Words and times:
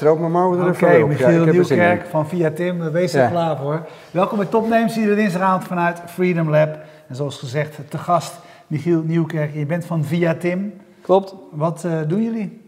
mijn 0.00 0.32
mouwen 0.32 0.58
er 0.58 0.68
Oké, 0.68 0.86
even. 0.86 1.08
Michiel 1.08 1.28
Ja, 1.30 1.46
er. 1.46 1.52
Nieuwkerk 1.52 2.06
van 2.06 2.28
Via 2.28 2.50
Tim, 2.50 2.90
wees 2.90 3.14
er 3.14 3.22
Ja. 3.22 3.28
klaar 3.28 3.56
voor. 3.56 3.86
Welkom 4.10 4.38
bij 4.38 4.46
Topnames, 4.46 4.96
iedere 4.96 5.14
dinsdagavond 5.16 5.64
vanuit 5.64 6.02
Freedom 6.06 6.50
Lab. 6.50 6.78
En 7.06 7.16
zoals 7.16 7.38
gezegd, 7.38 7.78
te 7.88 7.98
gast 7.98 8.38
Michiel 8.66 9.02
Nieuwkerk. 9.02 9.54
Je 9.54 9.66
bent 9.66 9.84
van 9.84 10.04
Via 10.04 10.34
Tim. 10.34 10.72
Klopt. 11.00 11.34
Wat 11.50 11.84
eh, 11.84 11.92
doen 12.06 12.22
jullie? 12.22 12.62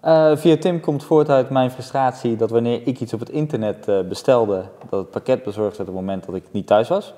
Eh, 0.00 0.36
via 0.36 0.56
Tim 0.56 0.80
komt 0.80 1.04
voort 1.04 1.28
uit 1.28 1.50
mijn 1.50 1.70
frustratie 1.70 2.36
dat 2.36 2.50
wanneer 2.50 2.80
ik 2.84 3.00
iets 3.00 3.12
op 3.12 3.20
het 3.20 3.28
internet 3.30 3.88
eh, 3.88 4.00
bestelde, 4.08 4.64
dat 4.88 5.00
het 5.00 5.10
pakket 5.10 5.42
bezorgd 5.42 5.76
werd 5.76 5.88
op 5.88 5.94
het 5.94 6.04
moment 6.04 6.26
dat 6.26 6.34
ik 6.34 6.44
niet 6.50 6.66
thuis 6.66 6.88
was. 6.88 7.14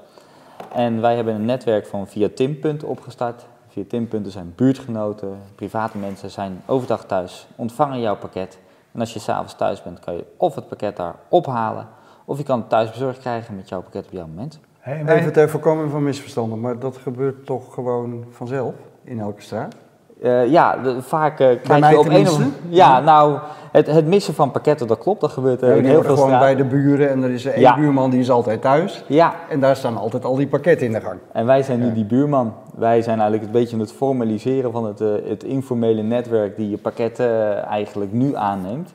En 0.75 1.01
wij 1.01 1.17
hebben 1.17 1.35
een 1.35 1.45
netwerk 1.45 1.87
van 1.87 2.07
Via 2.09 2.29
Tim-punten 2.35 2.89
opgestart. 2.89 3.47
Via 3.69 3.83
Tim-punten 3.89 4.33
zijn 4.33 4.53
buurtgenoten, 4.57 5.39
private 5.55 5.99
mensen 5.99 6.31
zijn 6.31 6.63
overdag 6.67 7.05
thuis, 7.05 7.47
ontvangen 7.57 8.01
jouw 8.01 8.17
pakket. 8.17 8.59
En 8.95 9.01
als 9.01 9.13
je 9.13 9.19
s'avonds 9.19 9.55
thuis 9.55 9.83
bent, 9.83 10.01
kan 10.01 10.15
je 10.15 10.25
of 10.37 10.55
het 10.55 10.69
pakket 10.69 10.97
daar 10.97 11.15
ophalen, 11.29 11.87
of 12.25 12.39
je 12.39 12.45
kan 12.45 12.59
het 12.59 12.69
thuis 12.69 12.91
bezorgd 12.91 13.19
krijgen 13.19 13.57
met 13.57 13.69
jouw 13.69 13.81
pakket 13.83 14.05
op 14.07 14.13
jouw 14.13 14.27
moment. 14.27 14.61
Hey, 14.79 15.05
Even 15.07 15.33
ter 15.33 15.49
voorkoming 15.51 15.91
van 15.91 16.03
misverstanden, 16.03 16.61
maar 16.61 16.79
dat 16.79 16.97
gebeurt 16.97 17.47
toch 17.47 17.75
gewoon 17.75 18.25
vanzelf 18.31 18.75
in 19.05 19.21
elke 19.21 19.43
straat? 19.43 19.75
Eh, 20.23 20.47
ja, 20.51 20.77
de- 20.77 21.03
vaak 21.03 21.41
eh, 21.41 21.49
krijg 21.63 21.81
mij 21.81 21.91
je 21.91 21.99
op 21.99 22.07
een 22.09 22.29
of 22.29 22.41
Ja, 22.69 23.01
nou, 23.01 23.39
het, 23.73 23.87
het 23.87 24.07
missen 24.07 24.35
van 24.35 24.51
pakketten, 24.51 24.87
dat 24.87 24.99
klopt, 24.99 25.21
dat 25.21 25.31
gebeurt 25.33 25.61
Ja, 25.61 25.67
in 25.67 25.85
heel 25.85 26.03
veel 26.03 26.15
gewoon 26.15 26.17
straten. 26.29 26.39
bij 26.39 26.55
de 26.57 26.65
buren 26.65 27.11
en 27.11 27.23
er 27.23 27.31
is 27.31 27.45
één 27.45 27.61
Ja. 27.61 27.75
buurman 27.75 28.11
die 28.11 28.21
is 28.21 28.31
altijd 28.31 28.63
thuis. 28.63 29.05
Ja, 29.09 29.35
En 29.49 29.61
daar 29.61 29.77
staan 29.77 29.97
altijd 29.97 30.25
al 30.25 30.35
die 30.37 30.47
pakketten 30.47 30.87
in 30.87 30.93
de 30.93 31.01
gang. 31.01 31.19
En 31.33 31.47
wij 31.47 31.63
zijn 31.63 31.79
nu 31.81 31.93
die 31.93 32.05
buurman. 32.05 32.55
Wij 32.77 33.03
zijn 33.03 33.21
eigenlijk 33.21 33.47
een 33.47 33.61
beetje 33.61 33.79
het 33.79 33.93
formaliseren 33.93 34.73
van 34.73 34.85
het, 34.85 35.01
eh, 35.01 35.09
het 35.29 35.45
informele 35.45 36.03
netwerk 36.03 36.57
die 36.57 36.71
je 36.71 36.79
pakketten 36.79 37.27
eh, 37.27 37.65
eigenlijk 37.65 38.13
nu 38.13 38.37
aanneemt. 38.37 38.95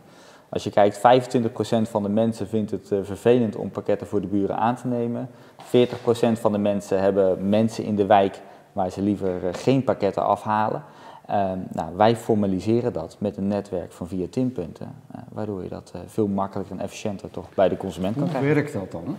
Als 0.49 0.63
je 0.63 0.69
kijkt, 0.69 0.97
25% 0.97 1.89
van 1.89 2.03
de 2.03 2.09
mensen 2.09 2.47
vindt 2.47 2.71
het 2.71 2.91
eh, 2.91 2.99
vervelend 3.03 3.55
om 3.55 3.69
pakketten 3.69 4.07
voor 4.07 4.21
de 4.21 4.27
buren 4.27 4.57
aan 4.57 4.75
te 4.75 4.87
nemen. 4.87 5.29
40% 5.63 6.39
van 6.39 6.51
de 6.51 6.57
mensen 6.57 7.01
hebben 7.01 7.49
mensen 7.49 7.83
in 7.83 7.95
de 7.95 8.05
wijk 8.05 8.41
waar 8.73 8.89
ze 8.89 9.01
liever 9.01 9.31
geen 9.51 9.83
pakketten 9.83 10.23
afhalen. 10.23 10.83
Ehm, 11.25 11.57
nou, 11.71 11.95
wij 11.95 12.15
formaliseren 12.15 12.93
dat 12.93 13.15
met 13.19 13.37
een 13.37 13.47
netwerk 13.47 13.91
van 13.91 14.07
via 14.07 14.25
tinpunten, 14.29 14.95
waardoor 15.31 15.63
je 15.63 15.69
dat 15.69 15.93
veel 16.05 16.27
makkelijker 16.27 16.75
en 16.75 16.81
efficiënter 16.81 17.31
toch 17.31 17.45
bij 17.55 17.69
de 17.69 17.77
consument 17.77 18.13
kan 18.13 18.23
Hoe 18.23 18.31
krijgen. 18.31 18.53
werkt 18.53 18.73
dat 18.73 18.91
dan? 18.91 19.17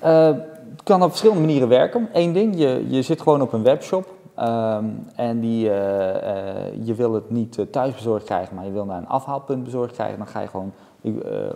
Eh, 0.00 0.26
het 0.70 0.82
kan 0.82 1.02
op 1.02 1.08
verschillende 1.08 1.40
manieren 1.40 1.68
werken. 1.68 2.08
Eén 2.12 2.32
ding, 2.32 2.58
je, 2.58 2.86
je 2.88 3.02
zit 3.02 3.20
gewoon 3.22 3.42
op 3.42 3.52
een 3.52 3.62
webshop 3.62 4.14
ehm, 4.34 4.84
en 5.14 5.40
die, 5.40 5.70
eh, 5.70 6.66
eh, 6.66 6.72
je 6.82 6.94
wil 6.94 7.12
het 7.12 7.30
niet 7.30 7.58
eh, 7.58 7.64
thuis 7.70 7.94
bezorgd 7.94 8.24
krijgen, 8.24 8.54
maar 8.54 8.64
je 8.64 8.72
wil 8.72 8.84
naar 8.84 8.98
een 8.98 9.08
afhaalpunt 9.08 9.64
bezorgd 9.64 9.94
krijgen. 9.94 10.18
Dan 10.18 10.26
ga 10.26 10.40
je 10.40 10.48
gewoon 10.48 10.72
eh, 11.02 11.12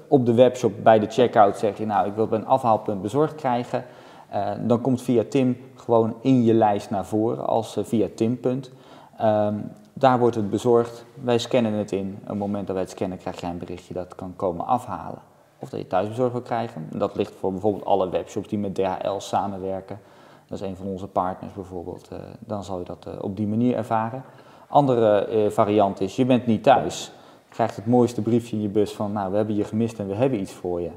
op 0.08 0.26
de 0.26 0.34
webshop 0.34 0.72
bij 0.82 0.98
de 0.98 1.06
checkout 1.06 1.58
zeg 1.58 1.78
je, 1.78 1.86
nou 1.86 2.06
ik 2.06 2.12
wil 2.12 2.20
het 2.20 2.30
bij 2.30 2.38
een 2.38 2.46
afhaalpunt 2.46 3.02
bezorgd 3.02 3.34
krijgen. 3.34 3.84
Eh, 4.28 4.50
dan 4.60 4.80
komt 4.80 5.02
via 5.02 5.24
Tim 5.28 5.56
gewoon 5.74 6.16
in 6.20 6.44
je 6.44 6.54
lijst 6.54 6.90
naar 6.90 7.06
voren 7.06 7.46
als 7.46 7.76
eh, 7.76 7.84
via 7.84 8.08
Tim-punt. 8.14 8.70
Ehm, 9.18 9.54
daar 9.92 10.18
wordt 10.18 10.36
het 10.36 10.50
bezorgd, 10.50 11.04
wij 11.22 11.38
scannen 11.38 11.72
het 11.72 11.92
in. 11.92 12.18
Op 12.22 12.28
het 12.28 12.38
moment 12.38 12.66
dat 12.66 12.74
wij 12.74 12.84
het 12.84 12.92
scannen 12.92 13.18
krijg 13.18 13.40
jij 13.40 13.50
een 13.50 13.58
berichtje 13.58 13.94
dat 13.94 14.14
kan 14.14 14.32
komen 14.36 14.66
afhalen 14.66 15.31
of 15.62 15.70
dat 15.70 15.80
je 15.80 15.86
thuisbezorgd 15.86 16.32
wil 16.32 16.42
krijgen. 16.42 16.88
En 16.92 16.98
Dat 16.98 17.16
ligt 17.16 17.34
voor 17.34 17.52
bijvoorbeeld 17.52 17.84
alle 17.84 18.08
webshops 18.10 18.48
die 18.48 18.58
met 18.58 18.74
DHL 18.74 19.18
samenwerken. 19.18 20.00
Dat 20.48 20.60
is 20.60 20.66
een 20.68 20.76
van 20.76 20.86
onze 20.86 21.06
partners 21.06 21.52
bijvoorbeeld. 21.52 22.08
Eh, 22.08 22.18
dan 22.38 22.64
zal 22.64 22.78
je 22.78 22.84
dat 22.84 23.06
eh, 23.06 23.12
op 23.20 23.36
die 23.36 23.46
manier 23.46 23.76
ervaren. 23.76 24.22
Andere 24.68 25.24
eh, 25.24 25.50
variant 25.50 26.00
is, 26.00 26.16
je 26.16 26.26
bent 26.26 26.46
niet 26.46 26.62
thuis. 26.62 27.12
Je 27.48 27.54
krijgt 27.54 27.76
het 27.76 27.86
mooiste 27.86 28.22
briefje 28.22 28.56
in 28.56 28.62
je 28.62 28.68
bus 28.68 28.92
van, 28.92 29.12
nou, 29.12 29.30
we 29.30 29.36
hebben 29.36 29.54
je 29.54 29.64
gemist 29.64 29.98
en 29.98 30.08
we 30.08 30.14
hebben 30.14 30.40
iets 30.40 30.52
voor 30.52 30.80
je. 30.80 30.90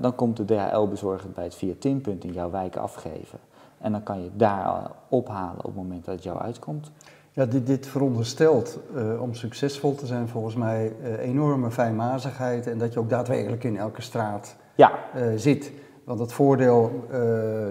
Dan 0.00 0.14
komt 0.14 0.36
de 0.36 0.44
DHL-bezorger 0.44 1.30
bij 1.30 1.44
het 1.44 1.54
via 1.54 1.74
Tinpunt 1.78 2.24
in 2.24 2.32
jouw 2.32 2.50
wijk 2.50 2.76
afgeven. 2.76 3.38
En 3.78 3.92
dan 3.92 4.02
kan 4.02 4.22
je 4.22 4.30
daar 4.34 4.90
ophalen 5.08 5.58
op 5.58 5.64
het 5.64 5.74
moment 5.74 6.04
dat 6.04 6.14
het 6.14 6.24
jou 6.24 6.38
uitkomt. 6.38 6.90
Ja, 7.32 7.46
dit, 7.46 7.66
dit 7.66 7.86
veronderstelt 7.86 8.78
eh, 8.96 9.22
om 9.22 9.34
succesvol 9.34 9.94
te 9.94 10.06
zijn 10.06 10.28
volgens 10.28 10.54
mij 10.54 10.92
eh, 11.02 11.28
enorme 11.28 11.70
fijnmazigheid 11.70 12.66
en 12.66 12.78
dat 12.78 12.92
je 12.92 12.98
ook 12.98 13.10
daadwerkelijk 13.10 13.64
in 13.64 13.76
elke 13.76 14.02
straat 14.02 14.56
Ja, 14.74 14.92
eh, 15.14 15.22
zit. 15.36 15.72
Want 16.04 16.20
het 16.20 16.32
voordeel 16.32 17.08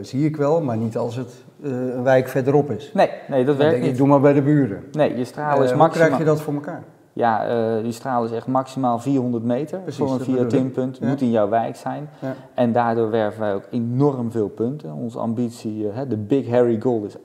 zie 0.02 0.26
ik 0.26 0.36
wel, 0.38 0.62
maar 0.62 0.78
niet 0.78 0.98
als 0.98 1.16
het 1.16 1.44
een 1.62 2.04
wijk 2.04 2.28
verderop 2.28 2.72
is. 2.72 2.92
nee, 2.94 3.10
nee 3.28 3.46
dat 3.46 3.56
werkt 3.56 3.72
denk 3.72 3.84
ik, 3.84 3.90
niet. 3.90 3.98
doe 3.98 4.08
maar 4.08 4.20
bij 4.20 4.34
de 4.34 4.42
buren. 4.42 4.84
Nee, 4.92 5.18
je 5.18 5.26
straal 5.26 5.64
is 5.64 5.70
hoe 5.70 5.78
maximaal... 5.78 6.08
krijg 6.08 6.18
je 6.22 6.26
dat 6.26 6.42
voor 6.42 6.54
elkaar? 6.54 6.84
Ja, 7.14 7.82
die 7.82 7.92
straal 7.92 8.26
is 8.26 8.32
echt 8.32 8.48
maximaal 8.48 9.00
400 9.00 9.44
meter 9.44 9.80
Precies, 9.80 10.00
voor 10.00 10.12
een 10.12 10.18
dat 10.18 10.26
via 10.26 10.34
bedoel 10.34 10.46
ik. 10.52 10.58
tinpunt. 10.58 10.98
Ja. 10.98 11.08
Moet 11.08 11.22
in 11.22 11.32
jouw 11.32 11.50
wijk 11.50 11.76
zijn. 11.76 12.10
Ja. 12.22 12.34
En 12.54 12.72
daardoor 12.72 13.10
werven 13.10 13.40
wij 13.40 13.54
ook 13.54 13.68
enorm 13.72 14.32
veel 14.32 14.50
punten. 14.50 14.94
Onze 14.94 15.20
ambitie, 15.20 15.88
de 16.08 16.18
Big 16.18 16.50
Harry 16.50 16.82
Goal 16.82 17.04
is 17.04 17.18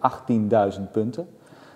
18.000 0.78 0.82
punten. 0.92 1.26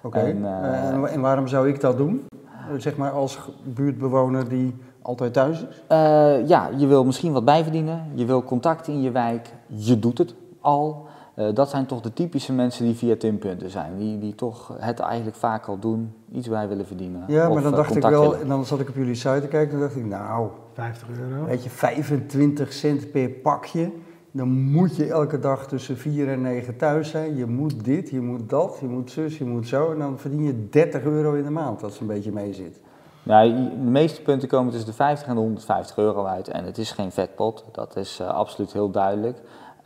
Oké. 0.02 0.18
En, 0.18 0.44
eh, 0.44 0.88
Eh, 0.88 1.14
en, 1.14 1.20
waarom 1.20 1.46
zou 1.48 1.68
ik 1.68 1.80
dat 1.80 1.96
doen? 1.96 2.26
Eh, 2.44 2.78
zeg 2.78 2.96
maar 2.96 3.10
als 3.10 3.38
buurtbewoner 3.64 4.48
die 4.48 4.74
altijd 5.02 5.32
thuis 5.32 5.60
is? 5.60 5.82
Eh, 5.88 6.48
ja, 6.48 6.68
je 6.76 6.86
wil 6.86 7.04
misschien 7.04 7.32
wat 7.32 7.44
bijverdienen. 7.44 8.04
Je 8.14 8.24
wil 8.24 8.44
contacten 8.44 8.92
in 8.92 9.02
je 9.02 9.10
wijk. 9.10 9.52
Je 9.66 9.98
doet 9.98 10.18
het 10.18 10.34
al. 10.60 11.06
Eh, 11.34 11.46
dat 11.54 11.70
zijn 11.70 11.86
toch 11.86 12.00
de 12.00 12.12
typische 12.12 12.52
mensen 12.52 12.84
die 12.84 12.94
via 12.94 13.16
tinpunten 13.16 13.70
zijn. 13.70 13.96
Die, 13.98 14.18
die 14.18 14.34
toch 14.34 14.72
het 14.78 14.98
eigenlijk 15.00 15.36
vaak 15.36 15.66
al 15.66 15.78
doen. 15.78 16.12
Iets 16.32 16.48
bij 16.48 16.68
willen 16.68 16.86
verdienen. 16.86 17.24
Ja, 17.26 17.48
maar 17.48 17.62
dan 17.62 17.72
dacht 17.72 17.86
ik 17.86 17.92
contact 17.92 18.14
wel, 18.14 18.36
en 18.36 18.48
dan 18.48 18.64
zat 18.64 18.80
ik 18.80 18.88
op 18.88 18.94
jullie 18.94 19.14
site 19.14 19.40
te 19.40 19.46
kijken 19.48 19.74
en 19.74 19.80
dacht 19.80 19.96
ik, 19.96 20.04
nou, 20.04 20.48
50 20.72 21.08
euro. 21.18 21.44
weet 21.44 21.62
je, 21.64 21.70
25 21.70 22.72
cent 22.72 23.10
per 23.10 23.28
pakje. 23.28 23.90
Dan 24.38 24.48
moet 24.48 24.96
je 24.96 25.06
elke 25.06 25.38
dag 25.38 25.66
tussen 25.66 25.96
4 25.96 26.28
en 26.28 26.40
9 26.40 26.76
thuis 26.76 27.10
zijn. 27.10 27.36
Je 27.36 27.46
moet 27.46 27.84
dit, 27.84 28.10
je 28.10 28.20
moet 28.20 28.48
dat, 28.48 28.78
je 28.80 28.86
moet 28.86 29.10
zus, 29.10 29.38
je 29.38 29.44
moet 29.44 29.68
zo. 29.68 29.92
En 29.92 29.98
dan 29.98 30.18
verdien 30.18 30.42
je 30.42 30.68
30 30.68 31.02
euro 31.02 31.32
in 31.32 31.44
de 31.44 31.50
maand, 31.50 31.82
als 31.82 31.92
het 31.92 32.00
een 32.00 32.06
beetje 32.06 32.32
mee 32.32 32.52
zit. 32.52 32.80
Nou, 33.22 33.54
de 33.70 33.90
meeste 33.90 34.22
punten 34.22 34.48
komen 34.48 34.70
tussen 34.70 34.90
de 34.90 34.96
50 34.96 35.28
en 35.28 35.34
de 35.34 35.40
150 35.40 35.96
euro 35.96 36.24
uit. 36.24 36.48
En 36.48 36.64
het 36.64 36.78
is 36.78 36.90
geen 36.90 37.12
vetpot, 37.12 37.64
dat 37.72 37.96
is 37.96 38.18
eh, 38.20 38.28
absoluut 38.28 38.72
heel 38.72 38.90
duidelijk. 38.90 39.38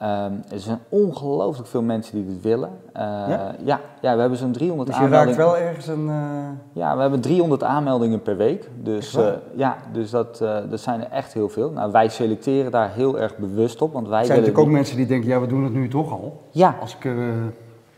Ehm, 0.03 0.33
er 0.49 0.59
zijn 0.61 0.79
ongelooflijk 0.89 1.69
veel 1.69 1.83
mensen 1.83 2.15
die 2.15 2.27
dit 2.27 2.43
willen. 2.43 2.71
Eh, 2.93 3.03
Ja? 3.03 3.55
ja? 3.65 3.81
Ja, 4.01 4.15
we 4.15 4.21
hebben 4.21 4.39
zo'n 4.39 4.53
300 4.53 4.89
Dus 4.89 4.99
je 4.99 5.03
raakt 5.09 5.15
aanmeldingen. 5.15 5.47
wel 5.47 5.57
ergens 5.57 5.87
een... 5.87 6.09
eh, 6.09 6.27
Ja, 6.73 6.95
we 6.97 7.01
hebben 7.01 7.21
300 7.21 7.63
aanmeldingen 7.63 8.23
per 8.23 8.37
week. 8.37 8.69
Dus, 8.83 9.15
eh, 9.15 9.25
ja, 9.55 9.77
dus 9.93 10.11
dat, 10.11 10.39
dat 10.71 10.81
zijn 10.81 11.01
er 11.01 11.11
echt 11.11 11.33
heel 11.33 11.49
veel. 11.49 11.71
Nou, 11.71 11.93
wij 11.93 12.09
selecteren 12.09 12.71
daar 12.71 12.91
heel 12.93 13.19
erg 13.19 13.37
bewust 13.37 13.83
op. 13.83 13.93
Want 13.93 14.09
wij 14.09 14.19
er 14.21 14.25
zijn 14.27 14.39
natuurlijk 14.39 14.67
ook 14.67 14.73
mensen 14.75 14.97
die 14.97 15.07
denken, 15.07 15.29
ja, 15.29 15.41
we 15.41 15.47
doen 15.47 15.65
het 15.65 15.73
nu 15.73 15.89
toch 15.89 16.13
al. 16.13 16.43
Ja, 16.51 16.77
Als 16.81 16.97
ik 16.97 17.05
een 17.05 17.55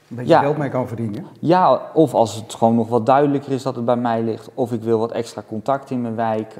beetje 0.09 0.33
Ja. 0.33 0.41
geld 0.41 0.57
mee 0.57 0.69
kan 0.71 0.89
verdienen. 0.89 1.27
Ja, 1.41 1.81
of 1.95 2.15
als 2.15 2.35
het 2.35 2.55
gewoon 2.55 2.75
nog 2.75 2.89
wat 2.89 3.07
duidelijker 3.07 3.53
is 3.53 3.63
dat 3.63 3.77
het 3.77 3.85
bij 3.85 3.97
mij 3.97 4.23
ligt, 4.23 4.51
of 4.55 4.73
ik 4.73 4.83
wil 4.83 4.99
wat 4.99 5.13
extra 5.13 5.43
contact 5.49 5.91
in 5.91 6.01
mijn 6.01 6.15
wijk, 6.17 6.55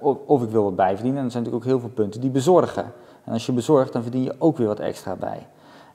of, 0.00 0.16
of 0.26 0.42
ik 0.42 0.50
wil 0.50 0.64
wat 0.64 0.76
bijverdienen. 0.76 1.18
En 1.18 1.24
er 1.24 1.30
zijn 1.32 1.42
natuurlijk 1.44 1.70
ook 1.70 1.72
heel 1.80 1.80
veel 1.88 1.94
punten 1.94 2.20
die 2.20 2.30
bezorgen. 2.30 2.84
En 3.24 3.32
als 3.32 3.46
je 3.46 3.52
bezorgt, 3.52 3.92
dan 3.92 4.02
verdien 4.02 4.22
je 4.22 4.34
ook 4.38 4.56
weer 4.56 4.66
wat 4.66 4.80
extra 4.80 5.16
bij. 5.16 5.46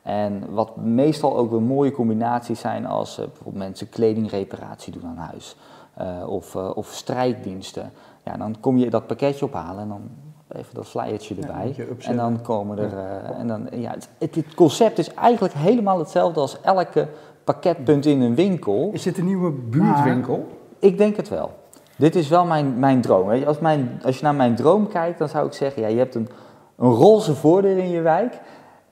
En 0.01 0.43
wat 0.53 0.75
meestal 0.75 1.37
ook 1.37 1.49
wel 1.49 1.59
mooie 1.59 1.91
combinaties 1.91 2.59
zijn 2.59 2.85
als 2.85 3.17
eh, 3.17 3.25
bijvoorbeeld 3.25 3.63
mensen 3.63 3.89
kledingreparatie 3.89 4.93
doen 4.93 5.05
aan 5.05 5.17
huis. 5.17 5.55
eh, 5.93 6.29
of, 6.29 6.55
eh, 6.55 6.71
of 6.75 6.87
strijddiensten. 6.87 7.91
Ja, 8.23 8.37
dan 8.37 8.55
kom 8.59 8.77
je 8.77 8.89
dat 8.89 9.07
pakketje 9.07 9.45
ophalen 9.45 9.81
en 9.81 9.87
dan 9.87 10.01
even 10.47 10.73
dat 10.73 10.87
flyertje 10.87 11.35
erbij. 11.35 11.87
en 11.99 12.15
dan 12.15 12.41
komen 12.41 12.77
er. 12.77 12.97
en 13.37 13.47
dan, 13.47 13.67
ja, 13.71 13.91
het, 14.17 14.35
het, 14.35 14.53
concept 14.53 14.97
is 14.97 15.13
eigenlijk 15.13 15.53
helemaal 15.53 15.99
hetzelfde 15.99 16.39
als 16.39 16.61
elke 16.61 17.07
pakketpunt 17.43 18.05
in 18.05 18.21
een 18.21 18.35
winkel. 18.35 18.89
Is 18.93 19.03
dit 19.03 19.17
een 19.17 19.25
nieuwe 19.25 19.51
buurtwinkel? 19.51 20.47
Ik 20.79 20.97
denk 20.97 21.15
het 21.15 21.29
wel. 21.29 21.51
Dit 21.97 22.15
is 22.15 22.27
wel 22.27 22.45
mijn, 22.45 22.79
mijn 22.79 23.01
droom. 23.01 23.27
Weet 23.27 23.39
je. 23.39 23.47
Als, 23.47 23.59
mijn, 23.59 24.01
als 24.03 24.17
je 24.17 24.23
naar 24.23 24.35
mijn 24.35 24.55
droom 24.55 24.87
kijkt, 24.87 25.19
dan 25.19 25.29
zou 25.29 25.47
ik 25.47 25.53
zeggen: 25.53 25.81
ja, 25.81 25.87
je 25.87 25.97
hebt 25.97 26.15
een, 26.15 26.29
een 26.77 26.91
roze 26.91 27.35
voordeur 27.35 27.77
in 27.77 27.89
je 27.89 28.01
wijk. 28.01 28.39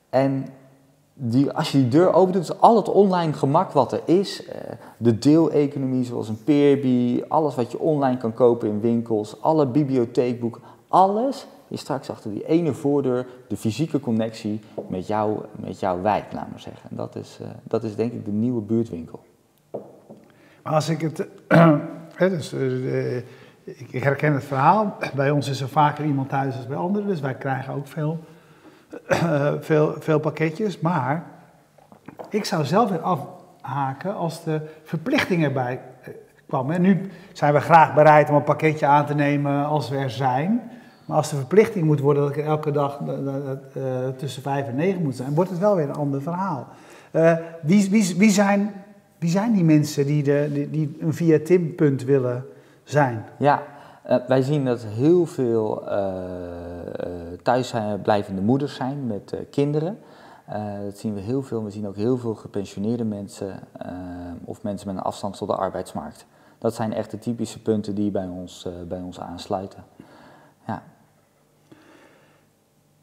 En 0.09 0.45
die, 1.13 1.51
als 1.51 1.71
je 1.71 1.77
die 1.77 1.87
deur 1.87 2.13
open 2.13 2.33
doet, 2.33 2.41
is 2.41 2.59
al 2.59 2.75
het 2.75 2.89
online 2.89 3.33
gemak 3.33 3.71
wat 3.71 3.91
er 3.91 4.01
is. 4.05 4.45
eh, 4.45 4.71
de 4.97 5.17
deeleconomie, 5.17 6.03
zoals 6.03 6.29
een 6.29 6.43
Peerby, 6.43 7.23
alles 7.27 7.55
wat 7.55 7.71
je 7.71 7.79
online 7.79 8.17
kan 8.17 8.33
kopen 8.33 8.69
in 8.69 8.79
winkels, 8.79 9.41
alle 9.41 9.67
bibliotheekboeken, 9.67 10.61
alles 10.87 11.47
is 11.67 11.79
straks 11.79 12.09
achter 12.09 12.31
die 12.31 12.47
ene 12.47 12.73
voordeur 12.73 13.27
de 13.47 13.57
fysieke 13.57 13.99
connectie 13.99 14.59
met, 14.87 15.07
jou, 15.07 15.39
met 15.55 15.79
jouw 15.79 16.01
wijk, 16.01 16.33
laat 16.33 16.49
maar 16.49 16.59
zeggen. 16.59 16.89
En 16.89 16.95
dat 16.95 17.15
is, 17.15 17.37
eh, 17.41 17.47
dat 17.63 17.83
is 17.83 17.95
denk 17.95 18.11
ik 18.11 18.25
de 18.25 18.31
nieuwe 18.31 18.61
buurtwinkel. 18.61 19.19
Maar 20.63 20.73
als 20.73 20.89
ik 20.89 21.01
het. 21.01 21.27
dus, 22.35 22.53
eh, 22.53 23.21
ik, 23.65 24.03
herken 24.03 24.33
het 24.33 24.43
verhaal. 24.43 24.97
Bij 25.15 25.31
ons 25.31 25.49
is 25.49 25.61
er 25.61 25.69
vaker 25.69 26.05
iemand 26.05 26.29
thuis 26.29 26.55
dan 26.55 26.67
bij 26.67 26.77
anderen, 26.77 27.07
dus 27.07 27.19
wij 27.19 27.35
krijgen 27.35 27.73
ook 27.73 27.87
veel, 27.87 28.19
eh, 29.07 29.53
veel, 29.69 29.95
veel 29.99 30.19
pakketjes. 30.19 30.79
Maar 30.79 31.23
ik 32.29 32.45
zou 32.45 32.65
zelf 32.65 32.89
weer 32.89 33.01
afhaken 33.01 34.15
als 34.15 34.43
de 34.43 34.61
verplichting 34.83 35.43
erbij 35.43 35.81
eh, 36.01 36.13
kwam. 36.47 36.71
En 36.71 36.81
nu 36.81 37.09
zijn 37.33 37.53
we 37.53 37.59
graag 37.59 37.93
bereid 37.93 38.29
om 38.29 38.35
een 38.35 38.43
pakketje 38.43 38.85
aan 38.85 39.05
te 39.05 39.15
nemen 39.15 39.65
als 39.65 39.89
we 39.89 39.97
er 39.97 40.09
zijn. 40.09 40.61
Maar 41.05 41.17
als 41.17 41.29
de 41.29 41.35
verplichting 41.35 41.85
moet 41.85 41.99
worden 41.99 42.23
dat 42.23 42.35
ik 42.35 42.45
elke 42.45 42.71
dag 42.71 42.99
uh, 42.99 43.13
uh, 43.77 44.07
tussen 44.17 44.41
vijf 44.41 44.67
en 44.67 44.75
negen 44.75 45.01
moet 45.01 45.15
zijn, 45.15 45.33
wordt 45.33 45.49
het 45.49 45.59
wel 45.59 45.75
weer 45.75 45.89
een 45.89 45.95
ander 45.95 46.21
verhaal. 46.21 46.67
Wie, 47.61 47.89
wie, 47.89 48.15
wie, 48.17 48.29
zijn, 48.29 48.73
wie 49.17 49.29
zijn 49.29 49.53
die 49.53 49.63
mensen 49.63 50.05
die, 50.05 50.23
de, 50.23 50.49
die, 50.53 50.69
die 50.69 50.97
een 50.99 51.13
via 51.13 51.39
Tim-punt 51.43 52.03
willen 52.03 52.45
zijn? 52.85 53.25
Ja, 53.37 53.63
wij 54.27 54.41
zien 54.41 54.65
dat 54.65 54.83
heel 54.83 55.25
veel 55.25 55.83
thuis 57.43 57.73
blijvende 58.03 58.41
moeders 58.41 58.75
zijn 58.75 59.07
met 59.07 59.33
kinderen. 59.51 59.99
dat 60.85 60.97
zien 60.97 61.13
we 61.13 61.19
heel 61.19 61.41
veel. 61.41 61.63
We 61.63 61.71
zien 61.71 61.87
ook 61.87 61.95
heel 61.95 62.17
veel 62.17 62.35
gepensioneerde 62.35 63.03
mensen 63.03 63.59
of 64.43 64.63
mensen 64.63 64.87
met 64.87 64.97
een 64.97 65.03
afstand 65.03 65.37
tot 65.37 65.47
de 65.47 65.55
arbeidsmarkt. 65.55 66.25
Dat 66.57 66.75
zijn 66.75 66.93
echt 66.93 67.11
de 67.11 67.19
typische 67.19 67.61
punten 67.61 67.95
die 67.95 68.11
bij 68.11 68.27
ons, 68.27 68.67
bij 68.87 69.01
ons 69.01 69.19
aansluiten. 69.19 69.83
Ja. 70.67 70.83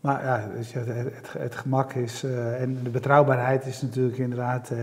Maar 0.02 0.24
ja, 0.24 0.48
het, 0.78 1.32
het, 1.32 1.54
gemak 1.54 1.92
is 1.92 2.24
uh, 2.24 2.60
en 2.60 2.82
de 2.82 2.90
betrouwbaarheid 2.90 3.66
is 3.66 3.82
natuurlijk 3.82 4.18
inderdaad 4.18 4.70
uh, 4.70 4.78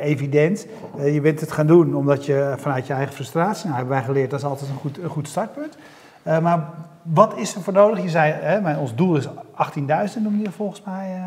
evident. 0.00 0.66
je 1.04 1.20
bent 1.20 1.40
het 1.40 1.52
gaan 1.52 1.66
doen 1.66 1.94
omdat 1.94 2.26
je 2.26 2.54
vanuit 2.56 2.86
je 2.86 2.92
eigen 2.92 3.14
frustratie, 3.14 3.64
nou 3.64 3.76
hebben 3.76 3.94
wij 3.94 4.04
geleerd, 4.04 4.30
dat 4.30 4.38
is 4.38 4.46
altijd 4.46 4.70
een 4.70 4.76
goed, 4.76 4.98
een 4.98 5.08
goed 5.08 5.28
startpunt. 5.28 5.76
maar 6.22 6.68
wat 7.02 7.36
is 7.36 7.54
er 7.54 7.62
voor 7.62 7.72
nodig? 7.72 8.02
Je 8.02 8.10
zei, 8.10 8.32
hè, 8.32 8.60
mijn, 8.60 8.78
ons 8.78 8.94
doel 8.94 9.16
is 9.16 9.28
18.000 9.28 10.22
noem 10.22 10.40
je 10.40 10.50
volgens 10.50 10.82
mij 10.84 11.20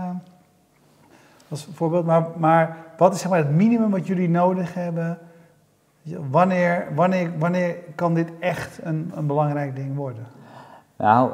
als 1.49 1.67
voorbeeld. 1.73 2.05
Maar, 2.05 2.27
maar 2.37 2.77
wat 2.97 3.13
is 3.13 3.19
zeg 3.19 3.29
maar, 3.29 3.39
het 3.39 3.51
minimum 3.51 3.91
wat 3.91 4.07
jullie 4.07 4.29
nodig 4.29 4.73
hebben? 4.73 5.17
Wanneer, 6.29 6.87
wanneer, 6.95 7.31
wanneer 7.39 7.75
kan 7.95 8.13
dit 8.13 8.31
echt 8.39 8.79
een, 8.83 9.11
een 9.15 9.27
belangrijk 9.27 9.75
ding 9.75 9.95
worden? 9.95 10.25
Nou, 10.97 11.31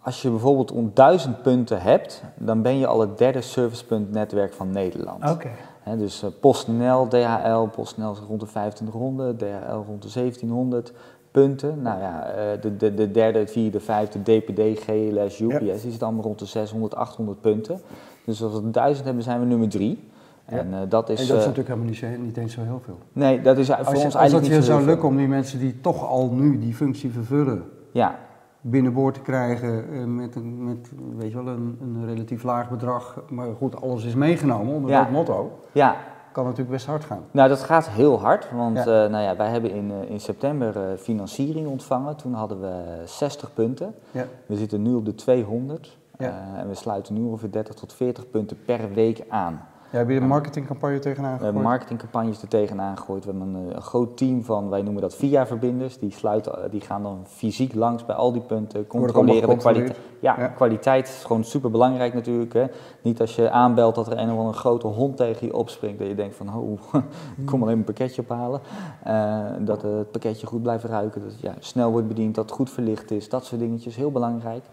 als 0.00 0.22
je 0.22 0.30
bijvoorbeeld 0.30 0.72
om 0.72 0.90
duizend 0.94 1.42
punten 1.42 1.80
hebt, 1.80 2.22
dan 2.34 2.62
ben 2.62 2.78
je 2.78 2.86
al 2.86 3.00
het 3.00 3.18
derde 3.18 3.40
servicepuntnetwerk 3.40 4.52
van 4.54 4.70
Nederland. 4.70 5.30
Oké. 5.30 5.50
Dus 5.84 6.22
uh, 6.22 6.30
PostNL, 6.40 7.08
DHL, 7.08 7.62
PostNL 7.62 8.12
is 8.12 8.18
rond 8.18 8.40
de 8.40 8.46
2500, 8.46 9.38
DHL 9.38 9.72
rond 9.72 10.02
de 10.02 10.08
1700 10.12 10.92
punten. 11.30 11.82
Nou 11.82 12.00
ja, 12.00 12.34
uh, 12.34 12.60
de, 12.60 12.76
de, 12.76 12.94
de 12.94 13.10
derde, 13.10 13.38
het 13.38 13.50
vierde, 13.50 13.80
vijfde, 13.80 14.22
DPD, 14.22 14.80
GLS, 14.82 15.40
UPS, 15.40 15.52
ja. 15.52 15.58
die 15.58 15.90
zit 15.90 16.02
allemaal 16.02 16.22
rond 16.22 16.38
de 16.38 16.46
600, 16.46 16.94
800 16.94 17.40
punten. 17.40 17.80
Dus 18.24 18.42
als 18.42 18.52
we 18.52 18.70
duizend 18.70 19.06
hebben, 19.06 19.24
zijn 19.24 19.40
we 19.40 19.46
nummer 19.46 19.68
drie. 19.68 20.08
Ja. 20.48 20.56
En, 20.56 20.68
uh, 20.70 20.78
dat 20.88 21.08
is, 21.08 21.20
en 21.20 21.26
dat 21.26 21.36
is 21.36 21.46
natuurlijk 21.46 21.68
helemaal 21.68 21.88
niet, 21.88 21.96
zo, 21.96 22.06
niet, 22.22 22.36
eens 22.36 22.52
zo 22.52 22.62
heel 22.62 22.80
veel. 22.84 22.98
Nee, 23.12 23.40
dat 23.40 23.58
is 23.58 23.66
voor 23.66 23.76
als 23.76 23.86
ons 23.86 23.94
eigenlijk 23.94 24.22
als 24.22 24.32
het 24.32 24.42
niet 24.42 24.50
je 24.50 24.62
zo 24.62 24.72
zou 24.72 24.84
lukken 24.84 25.08
om 25.08 25.16
die 25.16 25.28
mensen 25.28 25.58
die 25.58 25.80
toch 25.80 26.08
al 26.08 26.30
nu 26.30 26.58
die 26.58 26.74
functie 26.74 27.10
vervullen, 27.10 27.64
ja 27.92 28.18
binnenboord 28.60 29.14
te 29.14 29.20
krijgen 29.20 29.84
uh, 29.90 30.04
met, 30.04 30.34
een, 30.34 30.64
met 30.64 30.90
weet 31.16 31.30
je 31.30 31.44
wel, 31.44 31.54
een, 31.54 31.78
een, 31.80 32.06
relatief 32.06 32.42
laag 32.42 32.70
bedrag. 32.70 33.20
Maar 33.28 33.54
goed, 33.54 33.82
alles 33.82 34.04
is 34.04 34.14
meegenomen 34.14 34.74
onder 34.74 34.90
ja. 34.90 35.02
dat 35.02 35.10
motto. 35.10 35.58
Ja. 35.72 35.96
Kan 36.32 36.44
natuurlijk 36.44 36.70
best 36.70 36.86
hard 36.86 37.04
gaan. 37.04 37.24
Nou, 37.30 37.48
dat 37.48 37.62
gaat 37.62 37.88
heel 37.88 38.20
hard. 38.20 38.50
Want 38.50 38.76
ja. 38.76 39.04
Uh, 39.04 39.10
nou 39.10 39.24
ja, 39.24 39.36
wij 39.36 39.48
hebben 39.48 39.70
in, 39.70 39.90
uh, 39.90 40.10
in 40.10 40.20
september 40.20 40.96
financiering 40.98 41.66
ontvangen. 41.66 42.16
Toen 42.16 42.32
hadden 42.32 42.60
we 42.60 43.02
60 43.04 43.54
punten. 43.54 43.94
Ja. 44.10 44.26
We 44.46 44.56
zitten 44.56 44.82
nu 44.82 44.94
op 44.94 45.04
de 45.04 45.14
200. 45.14 45.98
en 46.16 46.68
we 46.68 46.74
sluiten 46.74 47.14
nu 47.14 47.20
ongeveer 47.20 47.50
30 47.50 47.74
tot 47.74 47.92
40 47.92 48.30
punten 48.30 48.64
per 48.64 48.92
week 48.92 49.24
aan. 49.28 49.68
Ja, 49.92 49.98
heb 49.98 50.08
je 50.08 50.16
een 50.16 50.26
marketingcampagne 50.26 50.98
tegenaan 50.98 51.22
gegooid? 51.22 51.38
We 51.38 51.44
hebben 51.44 51.62
marketingcampagnes 51.62 52.42
er 52.42 52.48
tegenaan 52.48 52.96
gegooid. 52.96 53.24
We 53.24 53.30
hebben 53.30 53.54
een, 53.54 53.74
een, 53.76 53.82
groot 53.82 54.16
team 54.16 54.44
van, 54.44 54.68
wij 54.68 54.82
noemen 54.82 55.02
dat 55.02 55.14
VIA-verbinders. 55.14 55.98
Die, 55.98 56.12
sluiten, 56.12 56.70
die 56.70 56.80
gaan 56.80 57.02
dan 57.02 57.24
fysiek 57.26 57.74
langs 57.74 58.04
bij 58.04 58.16
al 58.16 58.32
die 58.32 58.42
punten, 58.42 58.86
controleren 58.86 59.48
de 59.48 59.56
kwaliteit. 59.56 59.96
Ja, 60.20 60.34
ja, 60.38 60.46
kwaliteit 60.46 61.08
is 61.08 61.24
gewoon 61.24 61.44
super 61.44 61.70
belangrijk 61.70 62.14
natuurlijk. 62.14 62.52
Hè. 62.52 62.66
Niet 63.02 63.20
als 63.20 63.36
je 63.36 63.50
aanbelt 63.50 63.94
dat 63.94 64.06
er 64.06 64.18
een 64.18 64.30
of 64.30 64.38
andere 64.38 64.58
grote 64.58 64.86
hond 64.86 65.16
tegen 65.16 65.46
je 65.46 65.56
opspringt. 65.56 65.98
Dat 65.98 66.08
je 66.08 66.14
denkt 66.14 66.36
van, 66.36 66.54
oh, 66.54 66.80
ik 67.40 67.46
kom 67.46 67.62
alleen 67.62 67.78
een 67.78 67.84
pakketje 67.84 68.22
ophalen. 68.22 68.60
Uh, 69.06 69.44
dat 69.58 69.82
het 69.82 70.10
pakketje 70.10 70.46
goed 70.46 70.62
blijft 70.62 70.84
ruiken. 70.84 71.20
Dat 71.20 71.30
het 71.30 71.40
ja, 71.40 71.54
snel 71.58 71.90
wordt 71.90 72.08
bediend, 72.08 72.34
dat 72.34 72.44
het 72.44 72.54
goed 72.54 72.70
verlicht 72.70 73.10
is. 73.10 73.28
Dat 73.28 73.44
soort 73.44 73.60
dingetjes, 73.60 73.96
heel 73.96 74.10
belangrijk. 74.10 74.64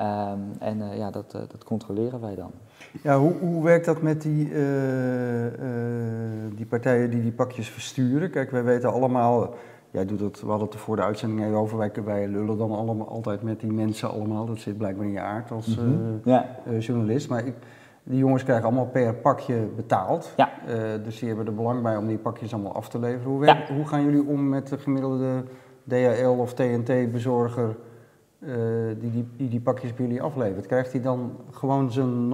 Um, 0.00 0.52
en 0.58 0.78
uh, 0.78 0.96
ja, 0.96 1.10
dat, 1.10 1.32
uh, 1.36 1.42
dat 1.48 1.64
controleren 1.64 2.20
wij 2.20 2.34
dan. 2.34 2.50
Ja, 3.02 3.18
hoe, 3.18 3.32
hoe 3.32 3.64
werkt 3.64 3.84
dat 3.84 4.02
met 4.02 4.22
die, 4.22 4.50
uh, 4.50 4.62
die 6.54 6.66
partijen 6.66 7.10
die 7.10 7.22
die 7.22 7.32
pakjes 7.32 7.68
versturen? 7.68 8.30
Kijk, 8.30 8.50
wij 8.50 8.64
weten 8.64 8.92
allemaal, 8.92 9.54
jij 9.90 10.06
doet 10.06 10.20
het, 10.20 10.40
we 10.40 10.46
hadden 10.46 10.66
het 10.66 10.74
er 10.74 10.80
voor 10.80 10.96
de 10.96 11.02
uitzending 11.02 11.44
even 11.44 11.56
over, 11.56 11.78
wij, 11.78 11.92
wij 12.04 12.28
lullen 12.28 12.58
dan 12.58 12.70
allemaal 12.70 13.08
altijd 13.08 13.42
met 13.42 13.60
die 13.60 13.72
mensen 13.72 14.10
allemaal. 14.10 14.46
Dat 14.46 14.58
zit 14.58 14.78
blijkbaar 14.78 15.06
in 15.06 15.12
je 15.12 15.20
aard 15.20 15.50
als 15.50 15.66
mm 15.66 15.84
-hmm. 15.84 16.20
ja. 16.24 16.46
journalist. 16.78 17.28
Maar 17.28 17.46
ik, 17.46 17.54
die 18.02 18.18
jongens 18.18 18.44
krijgen 18.44 18.64
allemaal 18.64 18.86
per 18.86 19.14
pakje 19.14 19.68
betaald. 19.76 20.32
Ja. 20.36 20.50
dus 21.04 21.18
die 21.18 21.28
hebben 21.28 21.46
er 21.46 21.54
belang 21.54 21.82
bij 21.82 21.96
om 21.96 22.06
die 22.06 22.18
pakjes 22.18 22.52
allemaal 22.52 22.74
af 22.74 22.88
te 22.88 22.98
leveren. 22.98 23.30
Hoe, 23.30 23.40
werkt, 23.40 23.68
Ja. 23.68 23.74
hoe 23.74 23.86
gaan 23.86 24.04
jullie 24.04 24.26
om 24.26 24.48
met 24.48 24.68
de 24.68 24.78
gemiddelde 24.78 25.44
DHL 25.88 26.36
of 26.38 26.54
TNT-bezorger? 26.54 27.76
Uh, 28.38 28.54
die, 29.00 29.10
die, 29.10 29.28
die 29.36 29.48
die 29.48 29.60
pakjes 29.60 29.94
bij 29.94 30.06
jullie 30.06 30.22
aflevert, 30.22 30.66
krijgt 30.66 30.92
hij 30.92 31.02
dan 31.02 31.32
gewoon 31.50 31.92
zijn 31.92 32.28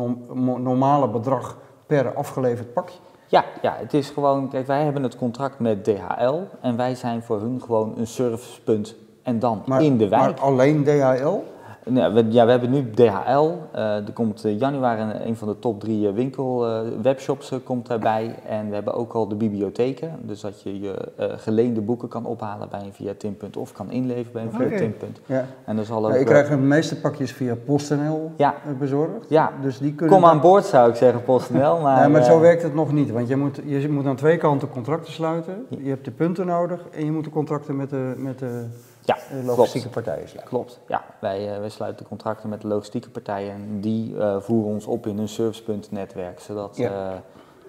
normale 0.63 1.09
bedrag 1.09 1.59
per 1.87 2.15
afgeleverd 2.15 2.73
pakje? 2.73 2.99
Ja, 3.27 3.45
ja, 3.63 3.75
het 3.77 3.95
is 3.95 4.11
gewoon, 4.11 4.49
kijk, 4.49 4.67
wij 4.67 4.85
hebben 4.85 5.03
het 5.03 5.17
contract 5.17 5.59
met 5.59 5.85
DHL 5.85 6.41
en 6.61 6.77
wij 6.77 6.95
zijn 6.95 7.23
voor 7.23 7.41
hun 7.41 7.63
gewoon 7.63 7.95
een 7.97 8.07
servicepunt 8.07 8.97
en 9.23 9.39
dan 9.39 9.63
maar, 9.67 9.83
in 9.83 9.97
de 9.97 10.09
wijk. 10.09 10.23
Maar 10.23 10.41
alleen 10.41 10.85
DHL? 10.85 11.39
Nou, 11.85 12.15
we, 12.15 12.25
ja, 12.29 12.45
we 12.45 12.51
hebben 12.51 12.71
nu 12.71 12.91
DHL. 12.91 13.51
Uh, 13.75 13.97
er 13.97 14.13
komt 14.15 14.45
uh, 14.45 14.59
januari 14.59 15.01
een, 15.03 15.27
een 15.27 15.37
van 15.37 15.49
de 15.49 15.59
top 15.59 15.81
drie 15.81 16.07
uh, 16.09 16.15
winkel 16.15 16.67
webshops 17.03 17.53
komt 17.65 17.87
daarbij. 17.87 18.35
En 18.49 18.69
we 18.69 18.75
hebben 18.75 18.95
ook 18.95 19.13
al 19.13 19.29
de 19.29 19.35
bibliotheken. 19.35 20.11
Dus 20.21 20.41
dat 20.41 20.63
je 20.63 20.81
je 20.81 20.95
geleende 21.37 21.81
boeken 21.81 22.09
kan 22.09 22.25
ophalen 22.27 22.69
bij 22.71 22.81
een 22.81 22.93
via 22.93 23.13
Timpunt 23.19 23.57
of 23.57 23.73
kan 23.73 23.91
inleveren 23.91 24.33
bij 24.33 24.43
een 24.43 24.51
via 24.51 24.67
Okay. 24.67 24.79
Timpunt. 24.79 25.21
Ja. 25.27 25.45
En 25.65 25.85
zal 25.85 26.05
ook, 26.07 26.11
Ja, 26.13 26.17
ik 26.17 26.21
eh, 26.21 26.27
krijg 26.29 26.49
de 26.49 26.57
meeste 26.57 27.01
pakjes 27.01 27.33
via 27.33 27.55
PostNL 27.65 28.33
Ja. 28.37 28.55
eh, 28.67 28.73
bezorgd. 28.79 29.29
Ja. 29.29 29.53
Dus 29.63 29.79
die 29.79 29.95
kunnen 29.95 30.15
Kom 30.15 30.25
dan- 30.25 30.31
aan 30.35 30.41
boord 30.41 30.65
zou 30.65 30.91
ik 30.91 30.97
zeggen, 30.97 31.23
PostNL. 31.23 31.79
Maar, 31.83 32.01
Nee, 32.01 32.09
maar 32.09 32.21
eh, 32.21 32.27
zo 32.27 32.41
werkt 32.41 32.63
het 32.63 32.75
nog 32.75 32.93
niet, 32.93 33.11
want 33.11 33.29
je 33.29 33.37
moet, 33.37 33.61
je 33.65 33.89
moet 33.89 34.07
aan 34.07 34.17
twee 34.17 34.37
kanten 34.37 34.69
contracten 34.71 35.13
sluiten. 35.13 35.67
Je 35.69 35.89
hebt 35.89 36.05
de 36.05 36.11
punten 36.11 36.47
nodig 36.47 36.81
en 36.91 37.05
je 37.05 37.13
moet 37.13 37.25
de 37.25 37.31
contracten 37.31 37.77
met 37.77 37.91
de, 37.91 38.15
met 38.17 38.39
de 38.39 38.65
Ja, 39.05 39.17
logistieke 39.45 39.89
partijen 39.89 40.29
sluiten. 40.29 40.49
Klopt, 40.57 40.81
ja. 40.89 41.05
Wij, 41.21 41.53
eh, 41.55 41.59
wij 41.59 41.69
sluiten 41.69 42.07
contracten 42.07 42.49
met 42.49 42.61
de 42.61 42.69
logistieke 42.69 43.11
partijen 43.11 43.53
en 43.53 43.81
die 43.81 44.19
eh, 44.19 44.37
voeren 44.41 44.73
ons 44.73 44.87
op 44.87 45.07
in 45.07 45.17
hun 45.19 45.29
servicepuntnetwerk, 45.29 46.41
zodat 46.41 46.77
Ja. 46.77 46.91
eh, 46.91 47.17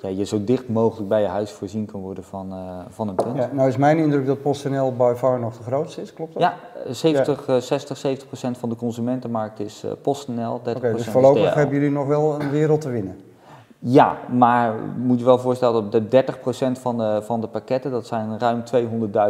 ja, 0.01 0.09
je 0.09 0.23
zo 0.23 0.43
dicht 0.43 0.69
mogelijk 0.69 1.09
bij 1.09 1.21
je 1.21 1.27
huis 1.27 1.51
voorzien 1.51 1.85
kan 1.85 2.01
worden 2.01 2.23
van, 2.23 2.53
van 2.89 3.07
een 3.07 3.15
punt. 3.15 3.35
Ja, 3.35 3.49
nou 3.53 3.67
is 3.67 3.77
mijn 3.77 3.97
indruk 3.97 4.25
dat 4.25 4.41
PostNL 4.41 4.95
by 4.95 5.13
far 5.17 5.39
nog 5.39 5.57
de 5.57 5.63
grootste 5.63 6.01
is, 6.01 6.13
klopt 6.13 6.33
dat? 6.33 6.41
Ja, 6.41 6.57
eh, 6.85 6.93
70, 6.93 7.47
eh, 7.47 7.55
60, 7.57 7.97
70 7.97 8.27
procent 8.27 8.57
van 8.57 8.69
de 8.69 8.75
consumentenmarkt 8.75 9.59
is 9.59 9.83
PostNL, 10.01 10.59
30 10.63 10.75
Oké, 10.75 10.79
dus 10.81 10.89
procent 10.91 11.11
voorlopig 11.11 11.53
hebben 11.53 11.75
jullie 11.75 11.91
nog 11.91 12.07
wel 12.07 12.41
een 12.41 12.49
wereld 12.49 12.81
te 12.81 12.89
winnen. 12.89 13.19
Ja, 13.85 14.17
maar 14.31 14.73
moet 14.97 15.19
je 15.19 15.25
wel 15.25 15.39
voorstellen 15.39 15.81
dat 15.81 15.91
de 15.91 16.07
30 16.07 16.39
procent 16.39 16.79
van 16.79 16.97
de, 16.97 17.19
van 17.23 17.41
de 17.41 17.47
pakketten, 17.47 17.91
dat 17.91 18.05
zijn 18.07 18.39
ruim 18.39 18.63